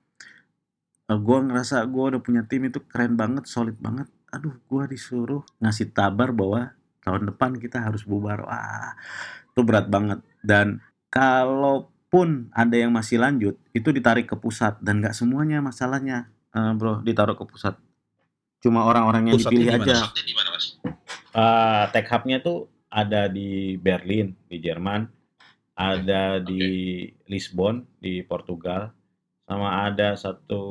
[1.08, 5.46] Eh, gue ngerasa gue udah punya tim itu keren banget solid banget aduh gue disuruh
[5.62, 6.74] ngasih tabar bahwa
[7.06, 8.42] tahun depan kita harus bubar.
[8.50, 8.98] Wah
[9.54, 10.26] itu berat banget.
[10.42, 10.82] Dan
[11.14, 14.82] kalaupun ada yang masih lanjut itu ditarik ke pusat.
[14.82, 17.78] Dan nggak semuanya masalahnya eh, bro ditaruh ke pusat.
[18.64, 19.86] Cuma orang-orang yang dipilih di mana?
[19.86, 19.96] aja.
[20.02, 20.66] Pusatnya di mana, Mas?
[21.34, 25.06] Eh, tech hub-nya tuh ada di Berlin di Jerman.
[25.74, 28.94] Ada di Lisbon di Portugal
[29.44, 30.64] sama ada satu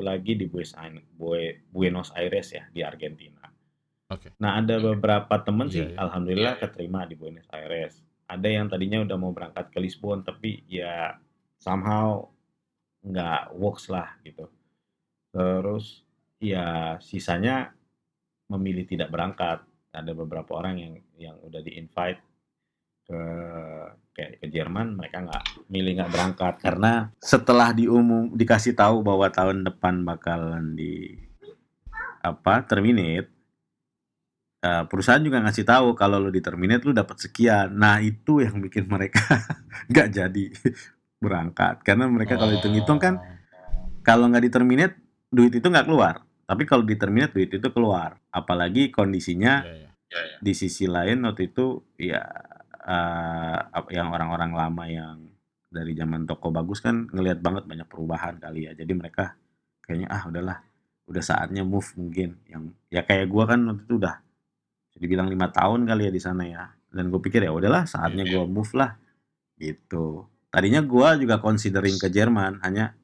[0.00, 3.44] lagi di Buenos Aires ya di Argentina.
[4.08, 4.32] Oke.
[4.40, 5.98] Nah ada beberapa temen Iya, sih, iya.
[6.00, 6.64] alhamdulillah Iya, iya.
[6.70, 8.00] keterima di Buenos Aires.
[8.26, 11.14] Ada yang tadinya udah mau berangkat ke Lisbon tapi ya
[11.60, 12.26] somehow
[13.04, 14.48] nggak works lah gitu.
[15.30, 16.02] Terus
[16.40, 17.74] ya sisanya
[18.48, 19.62] memilih tidak berangkat.
[19.92, 22.20] Ada beberapa orang yang yang udah di invite
[23.06, 23.20] ke
[24.16, 26.54] kayak ke Jerman mereka nggak milih nggak berangkat.
[26.58, 31.14] Karena setelah diumum dikasih tahu bahwa tahun depan bakalan di
[32.24, 33.30] apa terminate
[34.64, 37.76] eh, perusahaan juga ngasih tahu kalau lu di terminate lu dapat sekian.
[37.76, 39.22] Nah itu yang bikin mereka
[39.92, 40.46] nggak jadi
[41.24, 41.84] berangkat.
[41.86, 43.20] Karena mereka kalau hitung-hitung kan
[44.02, 44.94] kalau nggak di terminate
[45.30, 46.24] duit itu nggak keluar.
[46.46, 48.16] Tapi kalau di terminate duit itu keluar.
[48.32, 49.84] Apalagi kondisinya Iya, iya.
[50.06, 50.38] Ya, ya.
[50.38, 52.22] di sisi lain waktu itu ya
[52.86, 55.16] apa- yang orang-orang lama yang
[55.66, 58.72] dari zaman toko bagus kan ngelihat banget banyak perubahan kali ya.
[58.78, 59.34] Jadi mereka
[59.82, 60.58] kayaknya ah udahlah
[61.10, 62.38] udah saatnya move mungkin.
[62.46, 64.16] Yang ya kayak gua kan waktu itu udah
[64.96, 66.64] jadi bilang lima tahun kali ya di sana ya.
[66.88, 68.32] Dan gue pikir ya udahlah saatnya Iya.
[68.40, 68.96] gua move lah.
[69.58, 70.24] Gitu.
[70.48, 72.94] Tadinya gua juga considering ke Jerman hanya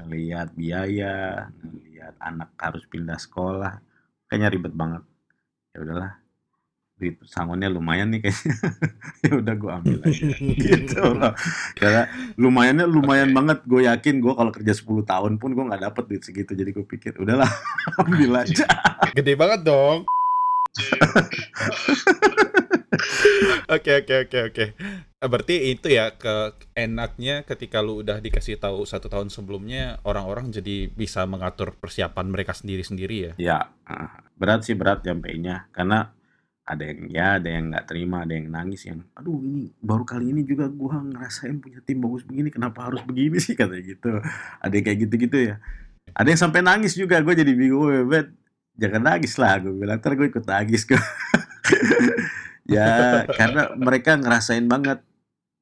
[0.00, 3.78] ngelihat biaya ngelihat anak harus pindah sekolah
[4.26, 5.04] kayaknya ribet banget.
[5.76, 6.10] Ya udahlah
[7.02, 8.54] duit sangonnya lumayan nih kayaknya
[9.26, 10.24] ya udah gue ambil aja
[10.70, 11.34] gitu loh
[11.74, 12.02] karena
[12.38, 13.36] lumayannya lumayan Oke.
[13.42, 16.70] banget gue yakin gue kalau kerja 10 tahun pun gue nggak dapet duit segitu jadi
[16.70, 17.50] gue pikir udahlah
[18.06, 18.70] ambil aja
[19.12, 20.08] Gede banget dong.
[23.68, 24.64] Oke oke oke oke.
[25.22, 30.48] Eh, Berarti itu ya ke enaknya ketika lu udah dikasih tahu satu tahun sebelumnya orang-orang
[30.52, 33.32] jadi bisa mengatur persiapan mereka sendiri-sendiri ya.
[33.36, 36.12] ya ah, berat sih berat nyampeinnya karena
[36.62, 40.30] ada yang ya ada yang nggak terima ada yang nangis yang aduh ini baru kali
[40.30, 43.58] ini juga gue ngerasain punya tim bagus begini kenapa harus begini sih?
[43.58, 44.22] Katanya gitu.
[44.62, 45.54] Ada yang kayak gitu-gitu ya.
[46.14, 48.30] Ada yang sampai nangis juga gue jadi bingung "Weh, Bet,
[48.78, 49.98] jangan nangis lah gue bilang.
[49.98, 51.00] Ntar gue ikut nangis gue
[52.78, 55.02] ya karena mereka ngerasain banget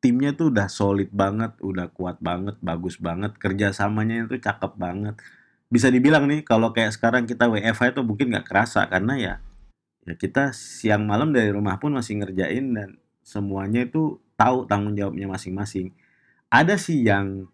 [0.04, 5.16] timnya tuh udah solid banget udah kuat banget bagus banget kerjasamanya itu cakep banget.
[5.72, 9.34] Bisa dibilang nih kalau kayak sekarang kita WFH itu mungkin nggak kerasa karena ya
[10.08, 12.88] ya kita siang malam dari rumah pun masih ngerjain dan
[13.20, 15.92] semuanya itu tahu tanggung jawabnya masing-masing.
[16.48, 17.46] Ada sih yang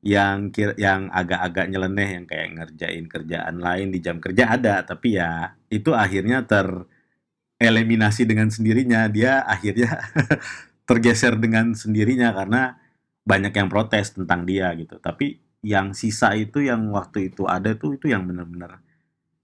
[0.00, 5.20] yang kira, yang agak-agak nyeleneh yang kayak ngerjain kerjaan lain di jam kerja ada tapi
[5.20, 9.06] ya itu akhirnya tereliminasi dengan sendirinya.
[9.12, 10.00] Dia akhirnya
[10.88, 12.80] tergeser dengan sendirinya karena
[13.28, 14.96] banyak yang protes tentang dia gitu.
[14.96, 18.80] Tapi yang sisa itu yang waktu itu ada tuh itu yang benar-benar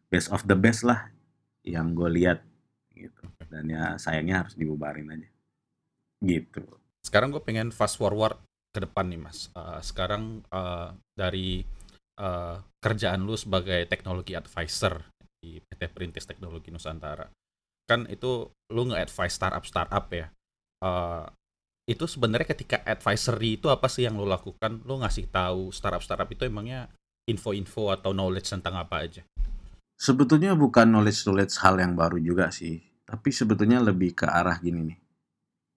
[0.09, 1.13] best of the best lah
[1.67, 2.46] yang gue lihat
[2.97, 3.23] gitu
[3.53, 5.29] dan ya sayangnya harus dibubarin aja
[6.25, 6.65] gitu
[7.05, 8.35] Sekarang gue pengen fast forward
[8.77, 9.49] ke depan nih mas.
[9.57, 11.65] Eh, sekarang eh, dari
[12.21, 15.01] eh, kerjaan lu sebagai teknologi advisor
[15.41, 17.25] di PT Perintis Teknologi Nusantara,
[17.89, 20.27] kan itu lu nge-advise startup-startup ya.
[20.85, 21.27] Eh,
[21.87, 24.83] itu sebenarnya ketika advisory itu apa sih yang lu lakukan?
[24.85, 26.91] Lu ngasih tahu startup-startup itu emangnya
[27.31, 29.23] info-info atau knowledge tentang apa aja?
[29.97, 34.93] Sebetulnya bukan knowledge knowledge hal yang baru juga sih tapi sebetulnya lebih ke arah gini
[34.93, 34.99] nih.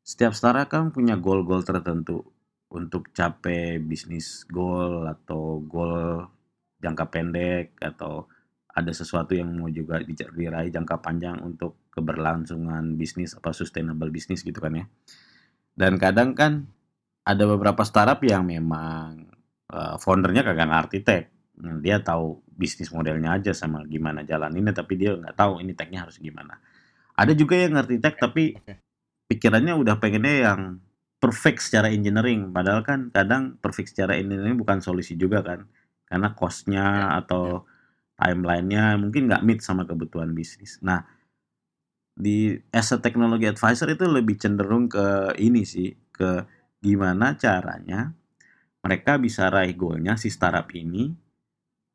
[0.02, 2.26] Setiap startup kan punya goal-goal tertentu
[2.74, 6.26] untuk capai bisnis goal atau goal
[6.82, 8.26] jangka pendek atau
[8.74, 14.42] ada sesuatu yang mau juga di- diraih jangka panjang untuk keberlangsungan bisnis apa sustainable bisnis
[14.42, 14.86] gitu kan ya.
[15.78, 16.66] Dan kadang kan
[17.26, 19.30] ada beberapa startup yang memang
[19.70, 20.90] eh, foundernya kagak Nah,
[21.60, 26.16] dia tahu bisnis modelnya aja sama gimana jalaninnya tapi dia nggak tahu ini technya harus
[26.18, 26.60] gimana.
[27.20, 28.56] Ada juga yang ngerti tech tapi
[29.28, 30.62] pikirannya udah pengennya yang
[31.20, 32.56] perfect secara engineering.
[32.56, 35.68] Padahal kan kadang perfect secara engineering bukan solusi juga kan.
[36.08, 37.68] Karena costnya atau
[38.16, 40.80] timelinenya mungkin nggak meet sama kebutuhan bisnis.
[40.80, 41.04] Nah
[42.20, 46.44] di as a technology advisor itu lebih cenderung ke ini sih ke
[46.84, 48.12] gimana caranya
[48.84, 51.16] mereka bisa raih goalnya si startup ini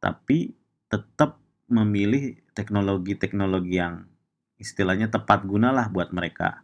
[0.05, 0.52] tapi
[0.92, 4.05] tetap memilih teknologi-teknologi yang
[4.61, 6.61] istilahnya tepat guna lah buat mereka.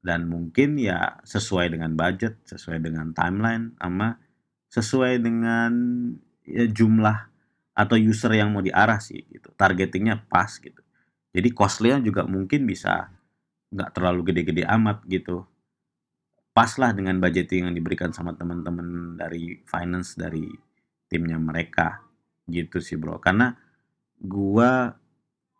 [0.00, 4.16] Dan mungkin ya sesuai dengan budget sesuai dengan timeline sama
[4.72, 5.72] sesuai dengan
[6.44, 7.28] ya, jumlah
[7.76, 9.52] atau user yang mau diarah sih gitu.
[9.52, 10.80] Targetingnya pas gitu.
[11.36, 13.12] Jadi costly-nya juga mungkin bisa
[13.72, 15.44] nggak terlalu gede-gede amat gitu.
[16.56, 20.48] Pas lah dengan budgeting yang diberikan sama teman-teman dari finance dari
[21.08, 22.03] timnya mereka
[22.48, 23.56] gitu sih bro karena
[24.20, 24.94] gua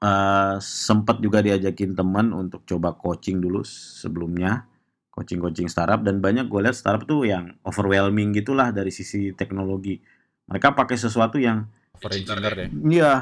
[0.02, 4.68] eh, sempat juga diajakin teman untuk coba coaching dulu sebelumnya
[5.14, 10.02] coaching-coaching startup dan banyak gue lihat startup tuh yang overwhelming gitulah dari sisi teknologi
[10.50, 11.64] Mereka pakai sesuatu yang
[11.94, 12.68] Over engineer ya.
[12.68, 13.14] Iya,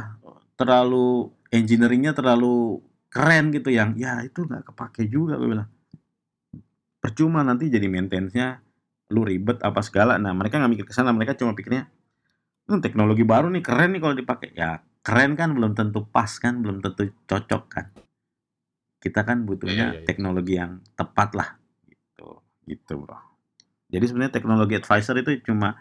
[0.57, 2.81] terlalu engineeringnya terlalu
[3.13, 5.69] keren gitu yang ya itu nggak kepake juga gue bilang.
[6.99, 8.59] Percuma nanti jadi maintenance-nya
[9.13, 10.19] lu ribet apa segala.
[10.19, 11.87] Nah mereka nggak mikir ke sana, mereka cuma pikirnya
[12.69, 14.51] "Hmm, teknologi baru nih keren nih kalau dipakai.
[14.55, 17.87] Ya keren kan belum tentu pas kan, belum tentu cocok kan.
[19.03, 20.07] Kita kan butuhnya Iya, iya, iya.
[20.07, 21.49] teknologi yang tepat lah
[21.91, 22.39] gitu,
[22.71, 23.19] gitu bro.
[23.91, 25.75] Jadi sebenarnya teknologi advisor itu cuma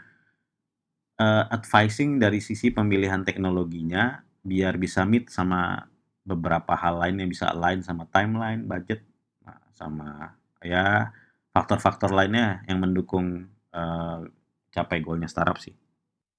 [1.22, 5.86] eh, advising dari sisi pemilihan teknologinya biar bisa meet sama
[6.26, 9.06] beberapa hal lain yang bisa align sama timeline, budget,
[9.46, 11.14] nah, sama ya
[11.54, 14.20] faktor-faktor lainnya yang mendukung eh,
[14.74, 15.74] capai goalnya startup sih.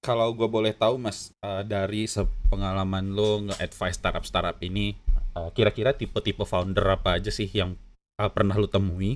[0.03, 2.03] Kalau gue boleh tahu mas, eh, dari
[2.51, 4.99] pengalaman lo nge-advise startup-startup ini,
[5.31, 7.79] eh, kira-kira tipe-tipe founder apa aja sih yang
[8.19, 9.15] eh, pernah lo temui?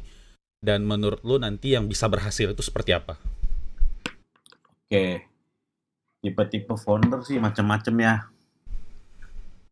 [0.63, 3.19] Dan menurut lo nanti yang bisa berhasil itu seperti apa?
[4.87, 5.27] Oke,
[6.23, 8.15] tipe-tipe founder sih macam-macam ya.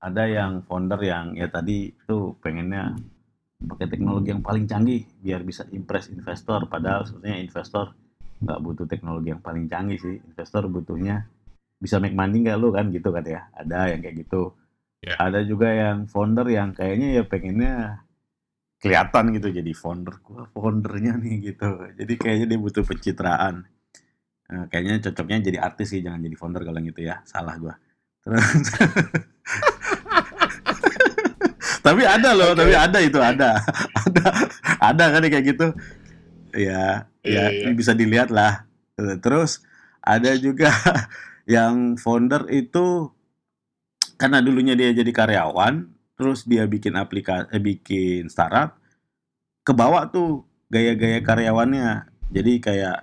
[0.03, 2.91] Ada yang founder yang ya tadi itu pengennya
[3.63, 6.67] pakai teknologi yang paling canggih biar bisa impress investor.
[6.67, 7.95] Padahal sebenarnya investor
[8.41, 10.15] nggak butuh teknologi yang paling canggih sih.
[10.19, 11.27] Investor butuhnya
[11.79, 13.47] bisa make money nggak lu kan gitu kan ya.
[13.55, 14.55] Ada yang kayak gitu.
[15.05, 15.15] Ya.
[15.21, 17.73] Ada juga yang founder yang kayaknya ya pengennya
[18.81, 20.15] kelihatan gitu jadi founder.
[20.25, 21.69] Gua foundernya nih gitu.
[21.95, 23.65] Jadi kayaknya dia butuh pencitraan.
[24.45, 27.21] Nah, kayaknya cocoknya jadi artis sih, jangan jadi founder kalau gitu ya.
[27.25, 27.73] Salah gua.
[28.25, 28.45] Terus
[31.85, 32.65] tapi ada loh, Oke.
[32.65, 33.61] tapi ada itu ada.
[34.09, 34.25] ada
[34.81, 35.69] ada kan kayak gitu.
[36.55, 37.75] Ya, ya Iya, iya.
[37.75, 38.63] bisa dilihat lah.
[38.95, 39.59] Terus
[39.99, 40.71] ada juga
[41.49, 43.11] yang founder itu
[44.15, 48.79] karena dulunya dia jadi karyawan, terus dia bikin aplikasi eh, bikin startup,
[49.67, 52.07] kebawa tuh gaya-gaya karyawannya.
[52.31, 52.97] Jadi kayak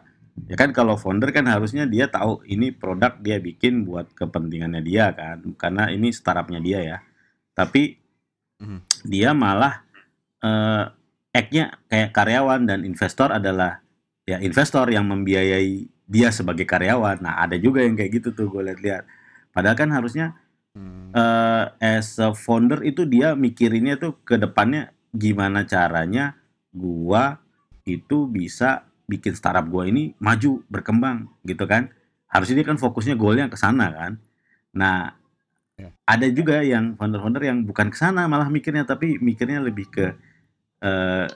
[0.48, 5.12] ya kan kalau founder kan harusnya dia tahu ini produk dia bikin buat kepentingannya dia
[5.12, 6.98] kan, karena ini startupnya dia ya.
[7.53, 8.00] Tapi
[8.62, 8.80] Mhm.
[9.05, 9.84] dia malah
[10.40, 10.84] eh
[11.32, 13.80] act-nya kayak karyawan dan investor adalah
[14.28, 17.24] ya investor yang membiayai dia sebagai karyawan.
[17.24, 19.04] Nah, ada juga yang kayak gitu tuh gue lihat-lihat.
[19.50, 20.36] Padahal kan harusnya
[20.72, 21.12] Hmm.
[21.12, 26.32] eh as a founder itu dia mikirinnya tuh ke depannya gimana caranya
[26.72, 27.36] gua
[27.84, 31.92] itu bisa bikin startup gua ini maju, berkembang gitu kan.
[32.24, 34.12] Harusnya dia kan fokusnya goalnya ke sana kan.
[34.72, 35.12] Nah,
[35.76, 35.88] Ya.
[36.08, 40.16] ada juga yang founder-founder yang bukan ke sana malah mikirnya tapi mikirnya lebih ke
[40.82, 41.26] eh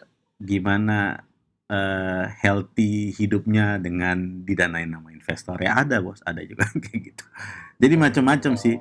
[0.42, 1.22] gimana
[1.66, 5.58] eh healthy hidupnya dengan didanain sama investor.
[5.62, 7.24] Ya ada, Bos, ada juga kayak gitu.
[7.82, 8.76] Jadi macam-macam sih.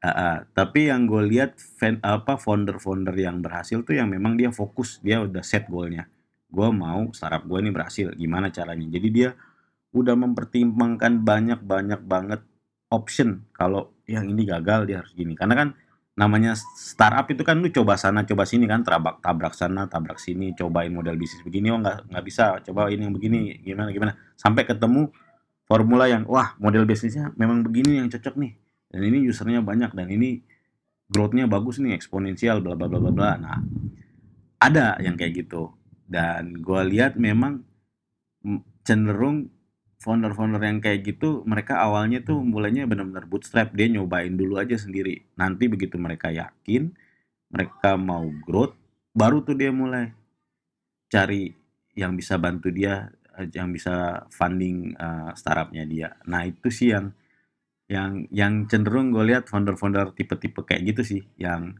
[0.00, 0.36] Ah, ah.
[0.56, 5.20] tapi yang gue lihat fan, apa founder-founder yang berhasil tuh yang memang dia fokus, dia
[5.20, 6.08] udah set goalnya.
[6.48, 8.88] Gue mau startup gue ini berhasil, gimana caranya?
[8.88, 9.36] Jadi dia
[9.92, 12.40] udah mempertimbangkan banyak-banyak banget
[12.88, 13.44] option.
[13.52, 15.36] Kalau yang ini gagal dia harus gini.
[15.36, 15.68] Karena kan
[16.20, 20.52] namanya startup itu kan lu coba sana, coba sini kan, tabrak tabrak sana, tabrak sini,
[20.52, 24.68] cobain model bisnis begini, oh nggak nggak bisa, coba ini yang begini, gimana gimana, sampai
[24.68, 25.08] ketemu
[25.64, 28.52] formula yang wah model bisnisnya memang begini yang cocok nih.
[28.90, 30.42] Dan ini usernya banyak dan ini
[31.08, 33.30] growth-nya bagus nih eksponensial bla bla bla bla bla.
[33.38, 33.58] Nah
[34.60, 35.70] ada yang kayak gitu.
[36.10, 37.62] Dan gue lihat memang
[38.42, 39.46] mm, cenderung
[40.00, 43.76] founder-founder yang kayak gitu mereka awalnya tuh mulainya benar-benar bootstrap.
[43.76, 45.20] Dia nyobain dulu aja sendiri.
[45.36, 46.90] Nanti begitu mereka yakin
[47.52, 48.74] mereka mau growth
[49.12, 50.14] baru tuh dia mulai
[51.10, 51.50] cari
[51.98, 56.08] yang bisa bantu dia eh, yang bisa funding eh, startupnya dia.
[56.24, 57.12] Nah itu sih yang
[57.90, 61.76] yang yang cenderung gue lihat founder-founder tipe-tipe kayak gitu sih yang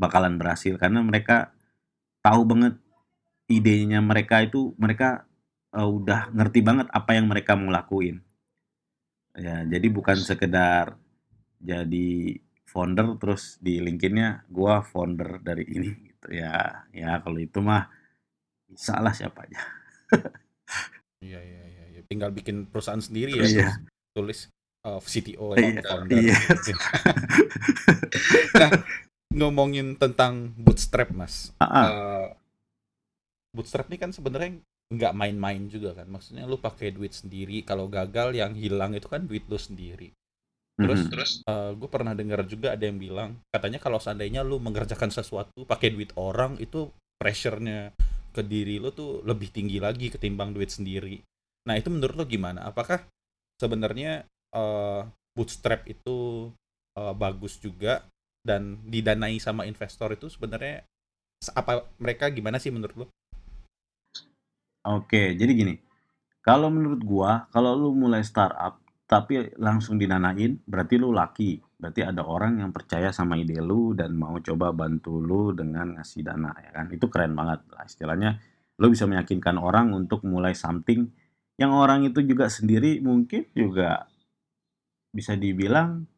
[0.00, 0.78] bakalan berhasil.
[0.78, 1.52] Karena mereka
[2.24, 2.78] tahu banget
[3.50, 5.26] idenya mereka itu mereka
[5.70, 8.18] eh, udah ngerti banget apa yang mereka mau lakuin
[9.34, 10.98] ya jadi bukan sekedar
[11.62, 12.34] jadi
[12.66, 17.86] founder terus di LinkedIn-nya gua founder dari ini gitu ya ya kalau itu mah
[18.66, 19.60] bisa lah siapa aja
[21.20, 22.00] Iya, iya, iya, iya.
[22.08, 23.70] Tinggal bikin perusahaan sendiri ya, Iya.
[24.16, 24.48] tulis
[24.88, 26.16] uh, CTO Iya, atau founder.
[26.16, 26.36] iya.
[28.56, 28.70] nah,
[29.30, 31.52] ngomongin tentang bootstrap, Mas.
[31.60, 31.86] Ah, ah.
[31.92, 32.26] Eh,
[33.52, 34.58] bootstrap ini kan sebenarnya
[34.90, 36.10] nggak main-main juga kan.
[36.10, 40.10] Maksudnya lu pakai duit sendiri, kalau gagal yang hilang itu kan duit lu sendiri.
[40.80, 41.10] Terus Mhm.
[41.12, 41.32] Terus
[41.76, 46.10] gue pernah dengar juga ada yang bilang, katanya kalau seandainya lu mengerjakan sesuatu pakai duit
[46.16, 46.88] orang itu
[47.20, 47.92] pressure-nya
[48.30, 51.20] ke diri lu tuh lebih tinggi lagi ketimbang duit sendiri.
[51.68, 52.64] Nah itu menurut lu gimana?
[52.64, 53.04] Apakah
[53.60, 54.24] sebenarnya
[54.56, 55.02] eh,
[55.36, 56.48] bootstrap itu
[56.96, 58.06] eh, bagus juga
[58.40, 60.80] dan didanai sama investor itu sebenarnya
[61.52, 63.06] apa mereka gimana sih menurut lu?
[64.80, 65.74] Oke, jadi gini.
[66.40, 71.60] Kalau menurut gua, kalau lu mulai startup tapi langsung dinanain, berarti lu laki.
[71.80, 76.22] Berarti ada orang yang percaya sama ide lu dan mau coba bantu lu dengan ngasih
[76.22, 76.86] dana ya kan.
[76.94, 78.30] Itu keren banget lah istilahnya.
[78.80, 81.10] Lu bisa meyakinkan orang untuk mulai something
[81.60, 84.08] yang orang itu juga sendiri mungkin juga
[85.12, 86.08] bisa dibilang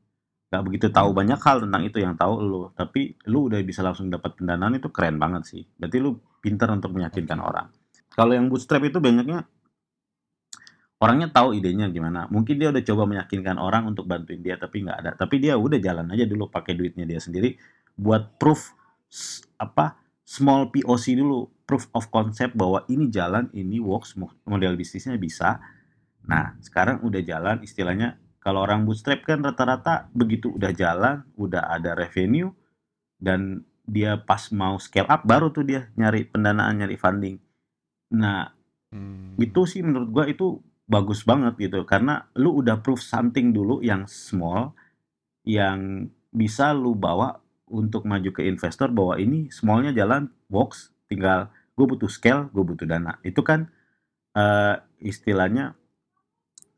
[0.53, 4.07] gak begitu tahu banyak hal tentang itu yang tahu lu tapi lu udah bisa langsung
[4.07, 7.67] dapat pendanaan itu keren banget sih berarti lu pintar untuk meyakinkan orang
[8.13, 9.49] kalau yang bootstrap itu banyaknya
[11.03, 12.31] orangnya tahu idenya gimana.
[12.31, 15.11] Mungkin dia udah coba meyakinkan orang untuk bantuin dia tapi nggak ada.
[15.19, 17.59] Tapi dia udah jalan aja dulu pakai duitnya dia sendiri
[17.99, 18.71] buat proof
[19.59, 21.51] apa small POC dulu.
[21.67, 25.59] Proof of concept bahwa ini jalan ini works model bisnisnya bisa.
[26.29, 31.95] Nah sekarang udah jalan istilahnya kalau orang bootstrap kan rata-rata begitu udah jalan, udah ada
[31.95, 32.51] revenue,
[33.23, 37.39] dan dia pas mau scale up baru tuh dia nyari pendanaan, nyari funding.
[38.13, 38.53] Nah,
[38.93, 39.41] hmm.
[39.41, 41.83] itu sih menurut gua itu bagus banget gitu.
[41.89, 44.77] Karena lu udah proof something dulu yang small
[45.43, 47.41] yang bisa lu bawa
[47.73, 52.85] untuk maju ke investor bahwa ini smallnya jalan works tinggal gue butuh scale gue butuh
[52.85, 53.17] dana.
[53.25, 53.73] Itu kan
[54.37, 55.73] uh, istilahnya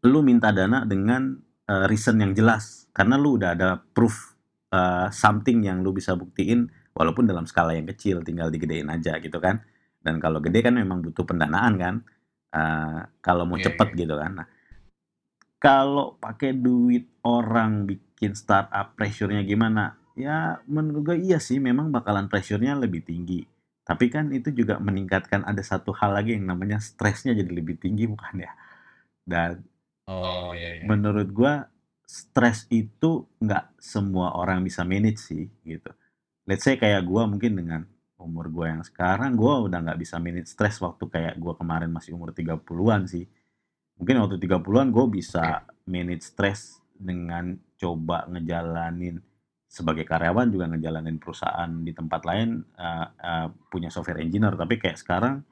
[0.06, 1.34] lu minta dana dengan
[1.66, 2.86] uh, reason yang jelas.
[2.94, 4.38] Karena lu udah ada proof
[4.70, 9.42] uh, something yang lu bisa buktiin walaupun dalam skala yang kecil tinggal digedein aja gitu
[9.42, 9.66] kan
[10.04, 11.94] dan kalau gede kan memang butuh pendanaan kan
[12.52, 13.98] uh, kalau mau yeah, cepet yeah.
[14.04, 14.48] gitu kan nah,
[15.58, 22.28] kalau pakai duit orang bikin startup pressure-nya gimana ya menurut gue iya sih memang bakalan
[22.28, 23.42] pressure-nya lebih tinggi
[23.84, 28.04] tapi kan itu juga meningkatkan ada satu hal lagi yang namanya stresnya jadi lebih tinggi
[28.06, 28.52] bukan ya
[29.24, 29.64] dan
[30.04, 30.84] Oh, iya iya.
[30.84, 31.68] Menurut gua
[32.04, 35.90] stres itu nggak semua orang bisa manage sih gitu.
[36.44, 37.88] Let's say kayak gua mungkin dengan
[38.24, 42.16] umur gua yang sekarang gua udah nggak bisa manage stres waktu kayak gua kemarin masih
[42.16, 43.28] umur 30-an sih.
[43.94, 49.22] Mungkin waktu 30-an gue bisa manage stres dengan coba ngejalanin
[49.70, 54.54] sebagai karyawan juga ngejalanin perusahaan di tempat lain uh, uh, punya software engineer.
[54.54, 55.42] Tapi kayak sekarang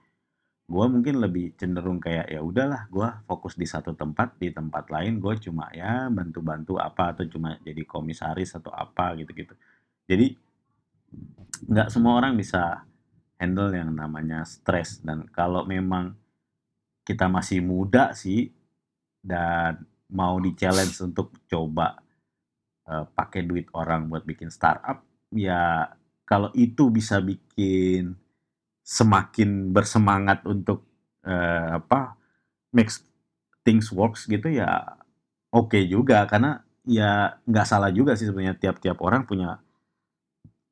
[0.67, 5.19] gue mungkin lebih cenderung kayak ya udahlah gue fokus di satu tempat di tempat lain
[5.19, 9.55] gue cuma ya bantu-bantu apa atau cuma jadi komisaris atau apa gitu-gitu.
[10.07, 10.35] Jadi
[11.67, 12.87] nggak semua orang bisa
[13.39, 15.03] handle yang namanya stres.
[15.03, 16.15] Dan kalau memang
[17.03, 18.55] kita masih muda sih
[19.23, 19.83] dan
[20.13, 21.99] mau di challenge untuk coba
[22.87, 25.03] uh, pakai duit orang buat bikin startup
[25.33, 25.89] ya
[26.29, 28.15] kalau itu bisa bikin
[28.83, 30.87] semakin bersemangat untuk
[31.27, 32.19] uh, apa
[32.75, 33.03] makes
[33.67, 34.99] things works gitu ya
[35.55, 36.27] oke okay juga.
[36.27, 39.63] Karena ya nggak salah juga sih sebenarnya tiap-tiap orang punya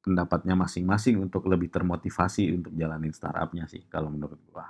[0.01, 4.67] pendapatnya masing-masing untuk lebih termotivasi untuk jalanin startupnya sih kalau menurut gua.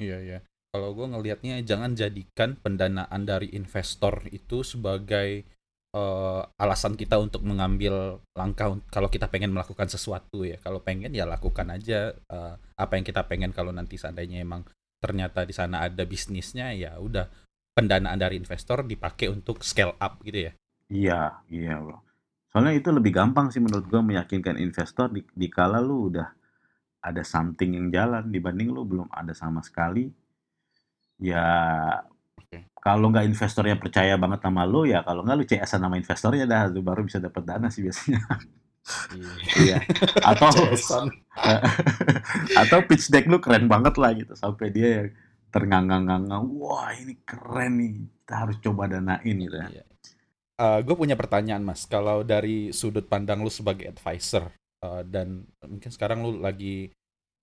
[0.00, 0.38] Iya iya.
[0.74, 5.46] Kalau gua ngelihatnya jangan jadikan pendanaan dari investor itu sebagai
[5.94, 10.58] uh, alasan kita untuk mengambil langkah kalau kita pengen melakukan sesuatu ya.
[10.58, 14.66] Kalau pengen ya lakukan aja uh, apa yang kita pengen kalau nanti seandainya emang
[14.98, 17.28] ternyata di sana ada bisnisnya ya udah
[17.76, 20.52] pendanaan dari investor dipakai untuk scale up gitu ya.
[20.88, 21.20] Iya,
[21.50, 21.98] iya, Bro.
[22.54, 26.30] Soalnya itu lebih gampang sih menurut gua meyakinkan investor di, di kala lu udah
[27.02, 30.06] ada something yang jalan dibanding lu belum ada sama sekali.
[31.18, 31.42] Ya
[32.78, 36.70] kalau nggak investornya percaya banget sama lo ya kalau nggak lu CS nama investornya dah
[36.70, 38.22] lu baru bisa dapat dana sih biasanya.
[39.58, 39.82] Iya.
[40.22, 40.46] Atau
[42.62, 45.08] atau pitch deck lu keren banget lah gitu sampai dia yang
[45.50, 47.92] ternganga-nganga wah ini keren nih
[48.22, 49.68] kita harus coba danain gitu ya.
[49.74, 49.84] Iya.
[50.60, 51.86] Uh, gue punya pertanyaan mas.
[51.88, 54.50] Kalau dari sudut pandang lu sebagai advisor
[54.84, 56.92] uh, dan mungkin sekarang lu lagi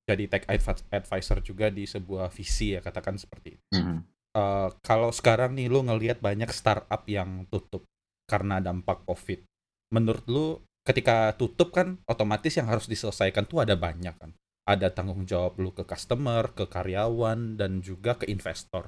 [0.05, 0.49] jadi tech
[0.91, 3.77] advisor juga di sebuah visi ya katakan seperti itu.
[3.77, 3.99] Mm -hmm
[4.35, 7.87] uh, kalau sekarang nih lu ngelihat banyak startup yang tutup
[8.27, 9.43] karena dampak covid.
[9.91, 10.45] Menurut lu
[10.87, 14.31] ketika tutup kan otomatis yang harus diselesaikan tuh ada banyak kan.
[14.61, 18.87] Ada tanggung jawab lu ke customer ke karyawan dan juga ke investor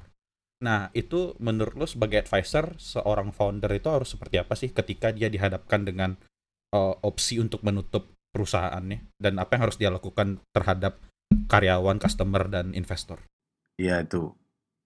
[0.62, 5.26] nah itu menurut lu sebagai advisor seorang founder itu harus seperti apa sih ketika dia
[5.26, 6.14] dihadapkan dengan
[6.72, 10.98] uh, opsi untuk menutup perusahaannya dan apa yang harus dia lakukan terhadap
[11.46, 13.22] karyawan, customer dan investor?
[13.78, 14.34] Iya itu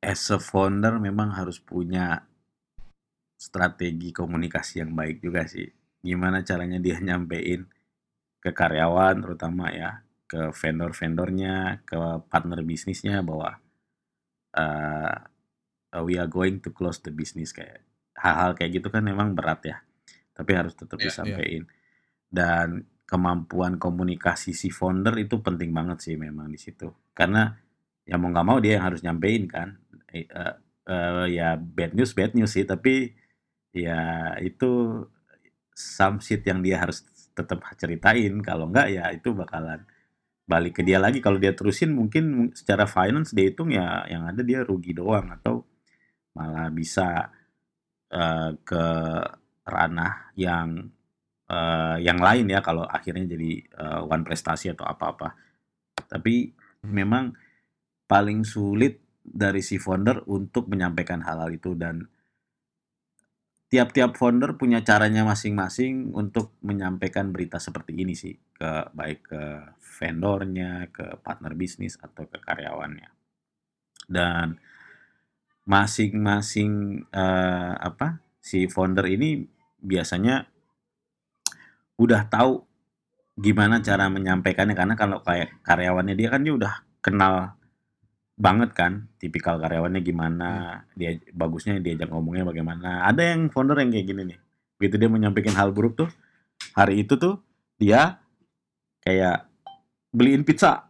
[0.05, 2.23] as a founder memang harus punya
[3.39, 5.67] strategi komunikasi yang baik juga sih.
[6.03, 7.67] Gimana caranya dia nyampein
[8.39, 11.99] ke karyawan terutama ya, ke vendor-vendornya, ke
[12.31, 13.59] partner bisnisnya bahwa
[14.55, 15.17] uh,
[16.05, 17.85] we are going to close the business kayak
[18.19, 19.77] hal-hal kayak gitu kan memang berat ya.
[20.37, 21.65] Tapi harus tetap yeah, disampaikan.
[21.65, 21.67] Yeah.
[22.29, 22.69] Dan
[23.09, 26.93] kemampuan komunikasi si founder itu penting banget sih memang di situ.
[27.17, 27.49] Karena
[28.09, 29.77] ya mau nggak mau dia yang harus nyampein kan
[30.17, 30.55] uh,
[30.89, 33.13] uh, ya bad news bad news sih tapi
[33.77, 35.05] ya itu
[35.77, 37.05] some shit yang dia harus
[37.37, 39.85] tetap ceritain kalau enggak ya itu bakalan
[40.49, 44.41] balik ke dia lagi kalau dia terusin mungkin secara finance dia hitung ya yang ada
[44.41, 45.68] dia rugi doang atau
[46.39, 47.35] malah bisa
[48.15, 48.85] uh, ke
[49.67, 50.87] ranah yang
[51.51, 55.35] uh, yang lain ya kalau akhirnya jadi uh, one prestasi atau apa-apa
[56.07, 56.55] tapi
[56.87, 57.35] memang
[58.07, 62.07] paling sulit dari si founder untuk menyampaikan hal-hal itu dan
[63.69, 69.43] tiap-tiap founder punya caranya masing-masing untuk menyampaikan berita seperti ini sih ke baik ke
[70.01, 73.13] vendornya, ke partner bisnis atau ke karyawannya.
[74.09, 74.57] Dan
[75.69, 79.45] masing-masing uh, apa si founder ini
[79.77, 80.49] biasanya
[82.01, 82.65] udah tahu
[83.37, 84.73] gimana cara menyampaikannya.
[84.73, 87.53] Karena kalau kayak karyawannya dia kan dia udah kenal
[88.39, 90.97] banget kan tipikal karyawannya gimana hmm.
[90.97, 93.05] dia bagusnya diajak ngomongnya bagaimana.
[93.05, 94.39] Ada yang founder yang kayak gini nih
[94.79, 96.11] begitu dia menyampaikan hal buruk tuh
[96.73, 97.43] hari itu tuh
[97.83, 98.23] dia
[99.03, 99.51] kayak
[100.15, 100.88] beliin pizza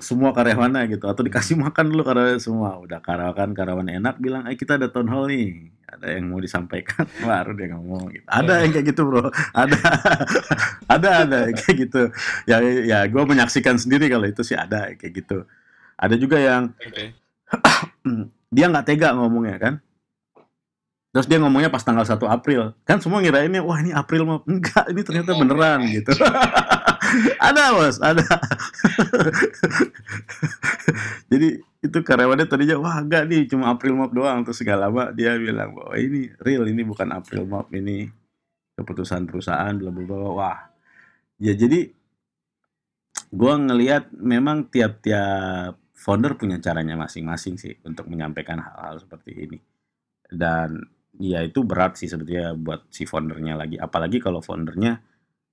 [0.00, 4.56] semua karyawannya gitu atau dikasih makan dulu karyawan semua udah karyawan karyawan enak bilang eh
[4.56, 8.26] kita ada town hall nih ada yang mau disampaikan baru dia ngomong gitu.
[8.26, 9.78] ada yang kayak gitu bro ada
[10.96, 12.02] ada ada kayak gitu
[12.48, 15.44] ya ya gue menyaksikan sendiri kalau itu sih ada kayak gitu
[16.00, 17.12] ada juga yang okay.
[18.54, 19.74] dia nggak tega ngomongnya kan.
[21.10, 22.70] Terus dia ngomongnya pas tanggal 1 April.
[22.86, 26.14] Kan semua ngirainnya, wah ini April mau enggak, ini ternyata beneran gitu.
[27.48, 28.24] ada bos, ada.
[31.30, 34.44] Jadi itu karyawannya tadinya, wah enggak nih cuma April Mop doang.
[34.44, 38.08] Terus segala lama dia bilang bahwa ini real, ini bukan April Mop, ini
[38.76, 40.30] keputusan perusahaan, bla bla bla.
[40.32, 40.58] Wah,
[41.40, 41.88] ya jadi
[43.30, 49.58] gue ngelihat memang tiap-tiap founder punya caranya masing-masing sih untuk menyampaikan hal-hal seperti ini.
[50.30, 50.80] Dan
[51.20, 53.76] ya itu berat sih sebetulnya buat si foundernya lagi.
[53.76, 55.09] Apalagi kalau foundernya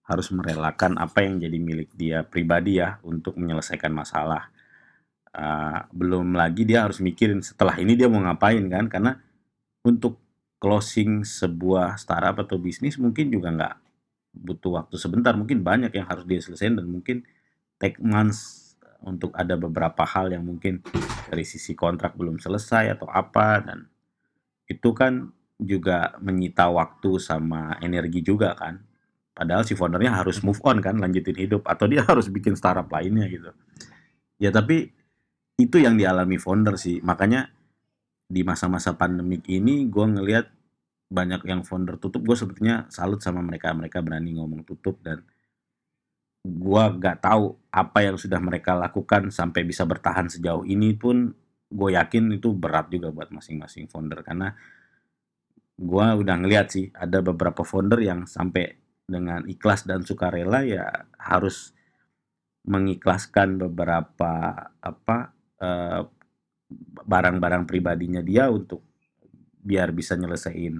[0.07, 4.47] harus merelakan apa yang jadi milik dia pribadi ya untuk menyelesaikan masalah.
[5.37, 9.19] Uh, belum lagi dia harus mikirin setelah ini dia mau ngapain kan karena
[9.85, 10.17] untuk
[10.57, 13.75] closing sebuah startup atau bisnis mungkin juga nggak
[14.33, 17.21] butuh waktu sebentar mungkin banyak yang harus dia selesaikan dan mungkin
[17.77, 18.73] take months
[19.05, 20.81] untuk ada beberapa hal yang mungkin
[21.29, 23.85] dari sisi kontrak belum selesai atau apa dan
[24.65, 28.86] itu kan juga menyita waktu sama energi juga kan.
[29.37, 33.29] Padahal si foundernya harus move on kan, lanjutin hidup atau dia harus bikin startup lainnya
[33.29, 33.53] gitu.
[34.41, 34.89] Ya tapi
[35.61, 36.97] itu yang dialami founder sih.
[37.05, 37.53] Makanya
[38.25, 40.49] di masa-masa pandemik ini gue ngelihat
[41.13, 43.69] banyak yang founder tutup, gue sebetulnya salut sama mereka.
[43.77, 45.21] Mereka berani ngomong tutup dan
[46.47, 51.35] gua nggak tahu apa yang sudah mereka lakukan sampai bisa bertahan sejauh ini pun
[51.67, 54.55] gue yakin itu berat juga buat masing-masing founder karena
[55.75, 61.71] gua udah ngeliat sih ada beberapa founder yang sampai dengan ikhlas dan sukarela ya harus
[62.67, 65.31] mengikhlaskan beberapa apa
[65.63, 66.03] eh,
[67.07, 68.83] barang-barang pribadinya dia untuk
[69.67, 70.79] biar bisa nyelesain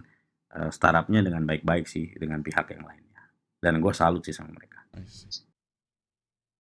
[0.56, 3.24] uh, startupnya dengan baik-baik sih dengan pihak yang lainnya
[3.60, 4.84] dan gue salut sih sama mereka.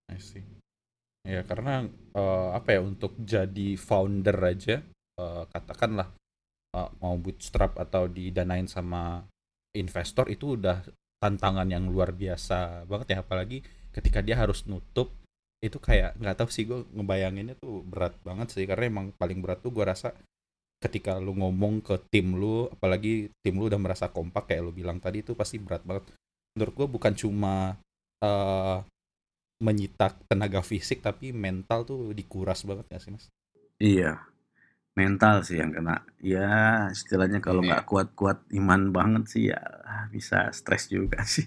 [0.07, 0.43] I see.
[1.27, 1.83] Ya karena
[2.15, 4.79] uh, apa ya untuk jadi founder aja
[5.19, 6.15] uh, katakanlah
[6.71, 9.27] uh, mau bootstrap atau didanain sama
[9.75, 10.87] investor itu udah
[11.17, 15.09] tantangan yang luar biasa banget ya apalagi ketika dia harus nutup
[15.57, 19.57] itu kayak nggak tahu sih gue ngebayanginnya tuh berat banget sih karena emang paling berat
[19.65, 20.13] tuh gue rasa
[20.77, 25.01] ketika lu ngomong ke tim lu apalagi tim lu udah merasa kompak kayak lu bilang
[25.01, 26.05] tadi itu pasti berat banget.
[26.53, 27.73] Menurut gue bukan cuma
[28.21, 28.77] uh,
[29.57, 33.25] menyita tenaga fisik tapi mental tuh dikuras banget ya sih mas?
[33.81, 34.21] Iya
[34.97, 37.77] mental sih yang kena ya istilahnya kalau iya.
[37.77, 39.61] nggak kuat-kuat iman banget sih ya
[40.09, 41.45] bisa stres juga sih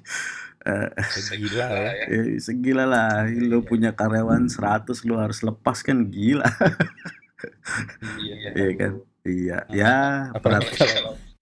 [1.18, 1.92] bisa gila ya.
[2.14, 3.66] ya bisa gila lah lu iya.
[3.66, 6.46] punya karyawan 100 lu harus lepas kan gila
[8.22, 8.92] iya, iya kan
[9.26, 9.94] iya nah, ya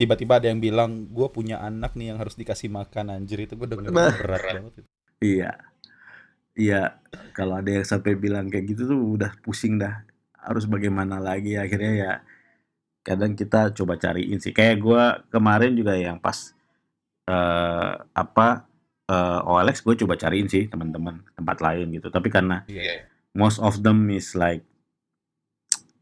[0.00, 3.68] tiba-tiba ada yang bilang gue punya anak nih yang harus dikasih makan anjir itu gue
[3.68, 4.88] denger berat banget itu.
[5.20, 5.52] iya
[6.58, 6.98] Iya,
[7.38, 10.02] kalau ada yang sampai bilang kayak gitu tuh udah pusing dah.
[10.38, 12.12] Harus bagaimana lagi akhirnya ya
[13.02, 14.52] kadang kita coba cariin sih.
[14.52, 16.52] Kayak gue kemarin juga yang pas
[17.28, 18.68] uh, apa
[19.08, 22.08] uh, OLX gue coba cariin sih teman-teman tempat lain gitu.
[22.12, 23.08] Tapi karena yeah.
[23.32, 24.62] most of them is like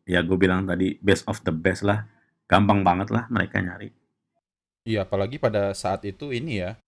[0.06, 2.06] ya gue bilang tadi best of the best lah,
[2.46, 3.90] gampang banget lah mereka nyari.
[4.86, 6.78] Iya, apalagi pada saat itu ini ya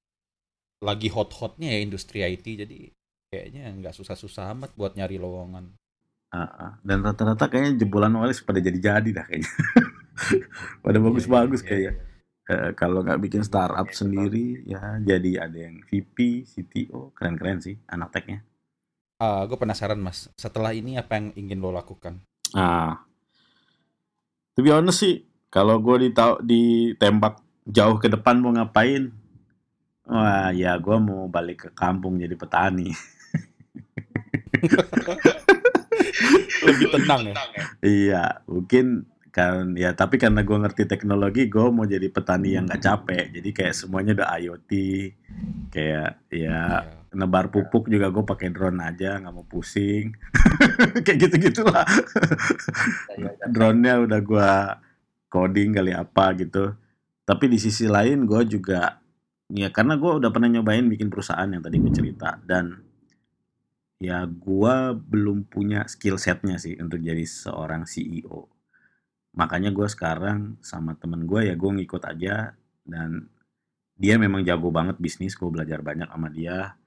[0.78, 2.94] lagi hot-hotnya ya industri IT jadi
[3.34, 5.74] kayaknya nggak susah-susah amat buat nyari lowongan.
[6.28, 6.72] Uh, uh.
[6.84, 9.52] Dan rata-rata kayaknya jebolan OLX pada jadi-jadi dah kayaknya.
[10.84, 11.94] pada bagus-bagus iya, iya, kayak
[12.48, 18.12] eh, kalau nggak bikin startup sendiri ya jadi ada yang VP, CTO, keren-keren sih anak
[18.12, 18.44] technya.
[19.18, 22.22] Uh, gue penasaran mas, setelah ini apa yang ingin lo lakukan?
[22.54, 23.02] Nah,
[24.54, 29.10] to be honest sih, kalau gue ditau ditembak jauh ke depan mau ngapain,
[30.06, 32.94] wah ya gue mau balik ke kampung jadi petani.
[36.66, 37.34] Lebih tenang ya?
[37.82, 42.82] Iya, mungkin kan ya tapi karena gue ngerti teknologi gue mau jadi petani yang nggak
[42.82, 43.24] capek.
[43.30, 44.70] Jadi kayak semuanya udah IoT
[45.70, 47.14] kayak ya Iya.
[47.14, 50.12] nebar pupuk juga gue pakai drone aja nggak mau pusing.
[51.04, 51.86] Kayak gitu gitulah
[53.48, 54.50] drone-nya udah gue
[55.28, 56.74] coding kali apa gitu.
[57.24, 58.96] Tapi di sisi lain gue juga
[59.48, 62.36] ya karena gue udah pernah nyobain bikin perusahaan yang tadi gue cerita.
[62.44, 62.87] Dan
[63.98, 68.46] ya gue belum punya skill setnya sih untuk jadi seorang CEO
[69.34, 72.54] makanya gue sekarang sama temen gue ya gue ngikut aja
[72.86, 73.30] dan
[73.98, 76.78] dia memang jago banget bisnis gue belajar banyak sama dia.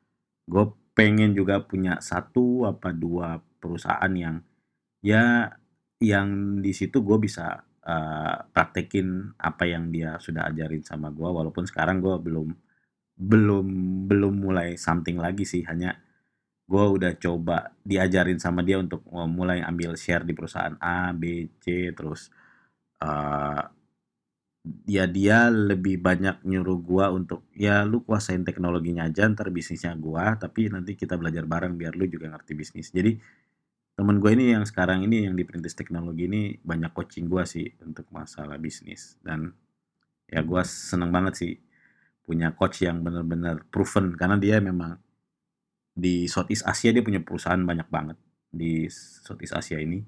[0.47, 4.39] Gue pengen juga punya satu apa dua perusahaan yang
[5.03, 5.51] ya
[5.99, 11.67] yang di situ gue bisa uh, praktekin apa yang dia sudah ajarin sama gue walaupun
[11.67, 12.47] sekarang gue belum
[13.21, 13.67] belum
[14.09, 15.93] belum mulai something lagi sih hanya
[16.71, 21.51] gue udah coba diajarin sama dia untuk uh, mulai ambil share di perusahaan A, B,
[21.59, 22.31] C, terus
[23.03, 23.59] uh,
[24.85, 30.37] ya dia lebih banyak nyuruh gua untuk ya lu kuasain teknologinya aja ntar bisnisnya gua
[30.37, 32.93] tapi nanti kita belajar bareng biar lu juga ngerti bisnis.
[32.93, 33.17] Jadi
[33.97, 37.65] temen gue ini yang sekarang ini yang di perintis teknologi ini banyak coaching gua sih
[37.81, 39.17] untuk masalah bisnis.
[39.25, 39.49] Dan
[40.29, 41.53] ya gua seneng banget sih
[42.21, 44.95] punya coach yang bener-bener proven karena dia memang
[46.01, 48.17] di Southeast Asia dia punya perusahaan banyak banget
[48.49, 50.01] di Southeast Asia ini.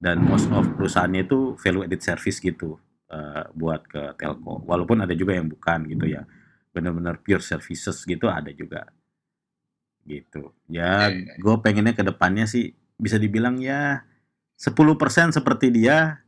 [0.00, 2.80] Dan most of perusahaannya itu value added service gitu
[3.12, 4.64] uh, buat ke telco.
[4.66, 6.26] Walaupun ada juga yang bukan gitu ya.
[6.74, 8.90] Benar-benar pure services gitu ada juga.
[10.08, 10.50] Gitu.
[10.72, 14.02] Ya gue pengennya ke depannya sih bisa dibilang ya
[14.60, 16.20] 10% seperti dia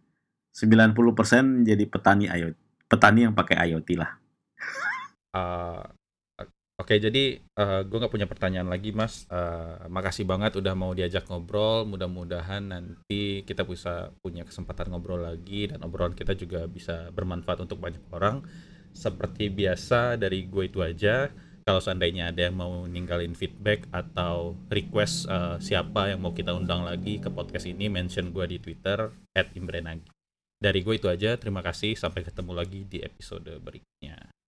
[0.57, 2.57] 90% jadi petani IoT
[2.93, 4.13] petani yang pakai IoT lah.
[5.33, 5.81] Uh,
[6.83, 9.30] Oke, jadi uh, gue nggak punya pertanyaan lagi, Mas.
[9.30, 11.87] Uh, makasih banget udah mau diajak ngobrol.
[11.87, 17.78] Mudah-mudahan nanti kita bisa punya kesempatan ngobrol lagi dan obrolan kita juga bisa bermanfaat untuk
[17.78, 18.43] banyak orang.
[18.91, 21.30] Seperti biasa dari gue itu aja.
[21.62, 26.83] Kalau seandainya ada yang mau ninggalin feedback atau request uh, siapa yang mau kita undang
[26.83, 29.07] lagi ke podcast ini, mention gue di Twitter
[29.39, 30.11] @imbrenagi.
[30.59, 31.39] Dari gue itu aja.
[31.39, 31.95] Terima kasih.
[31.95, 34.41] Sampai ketemu lagi di episode berikutnya.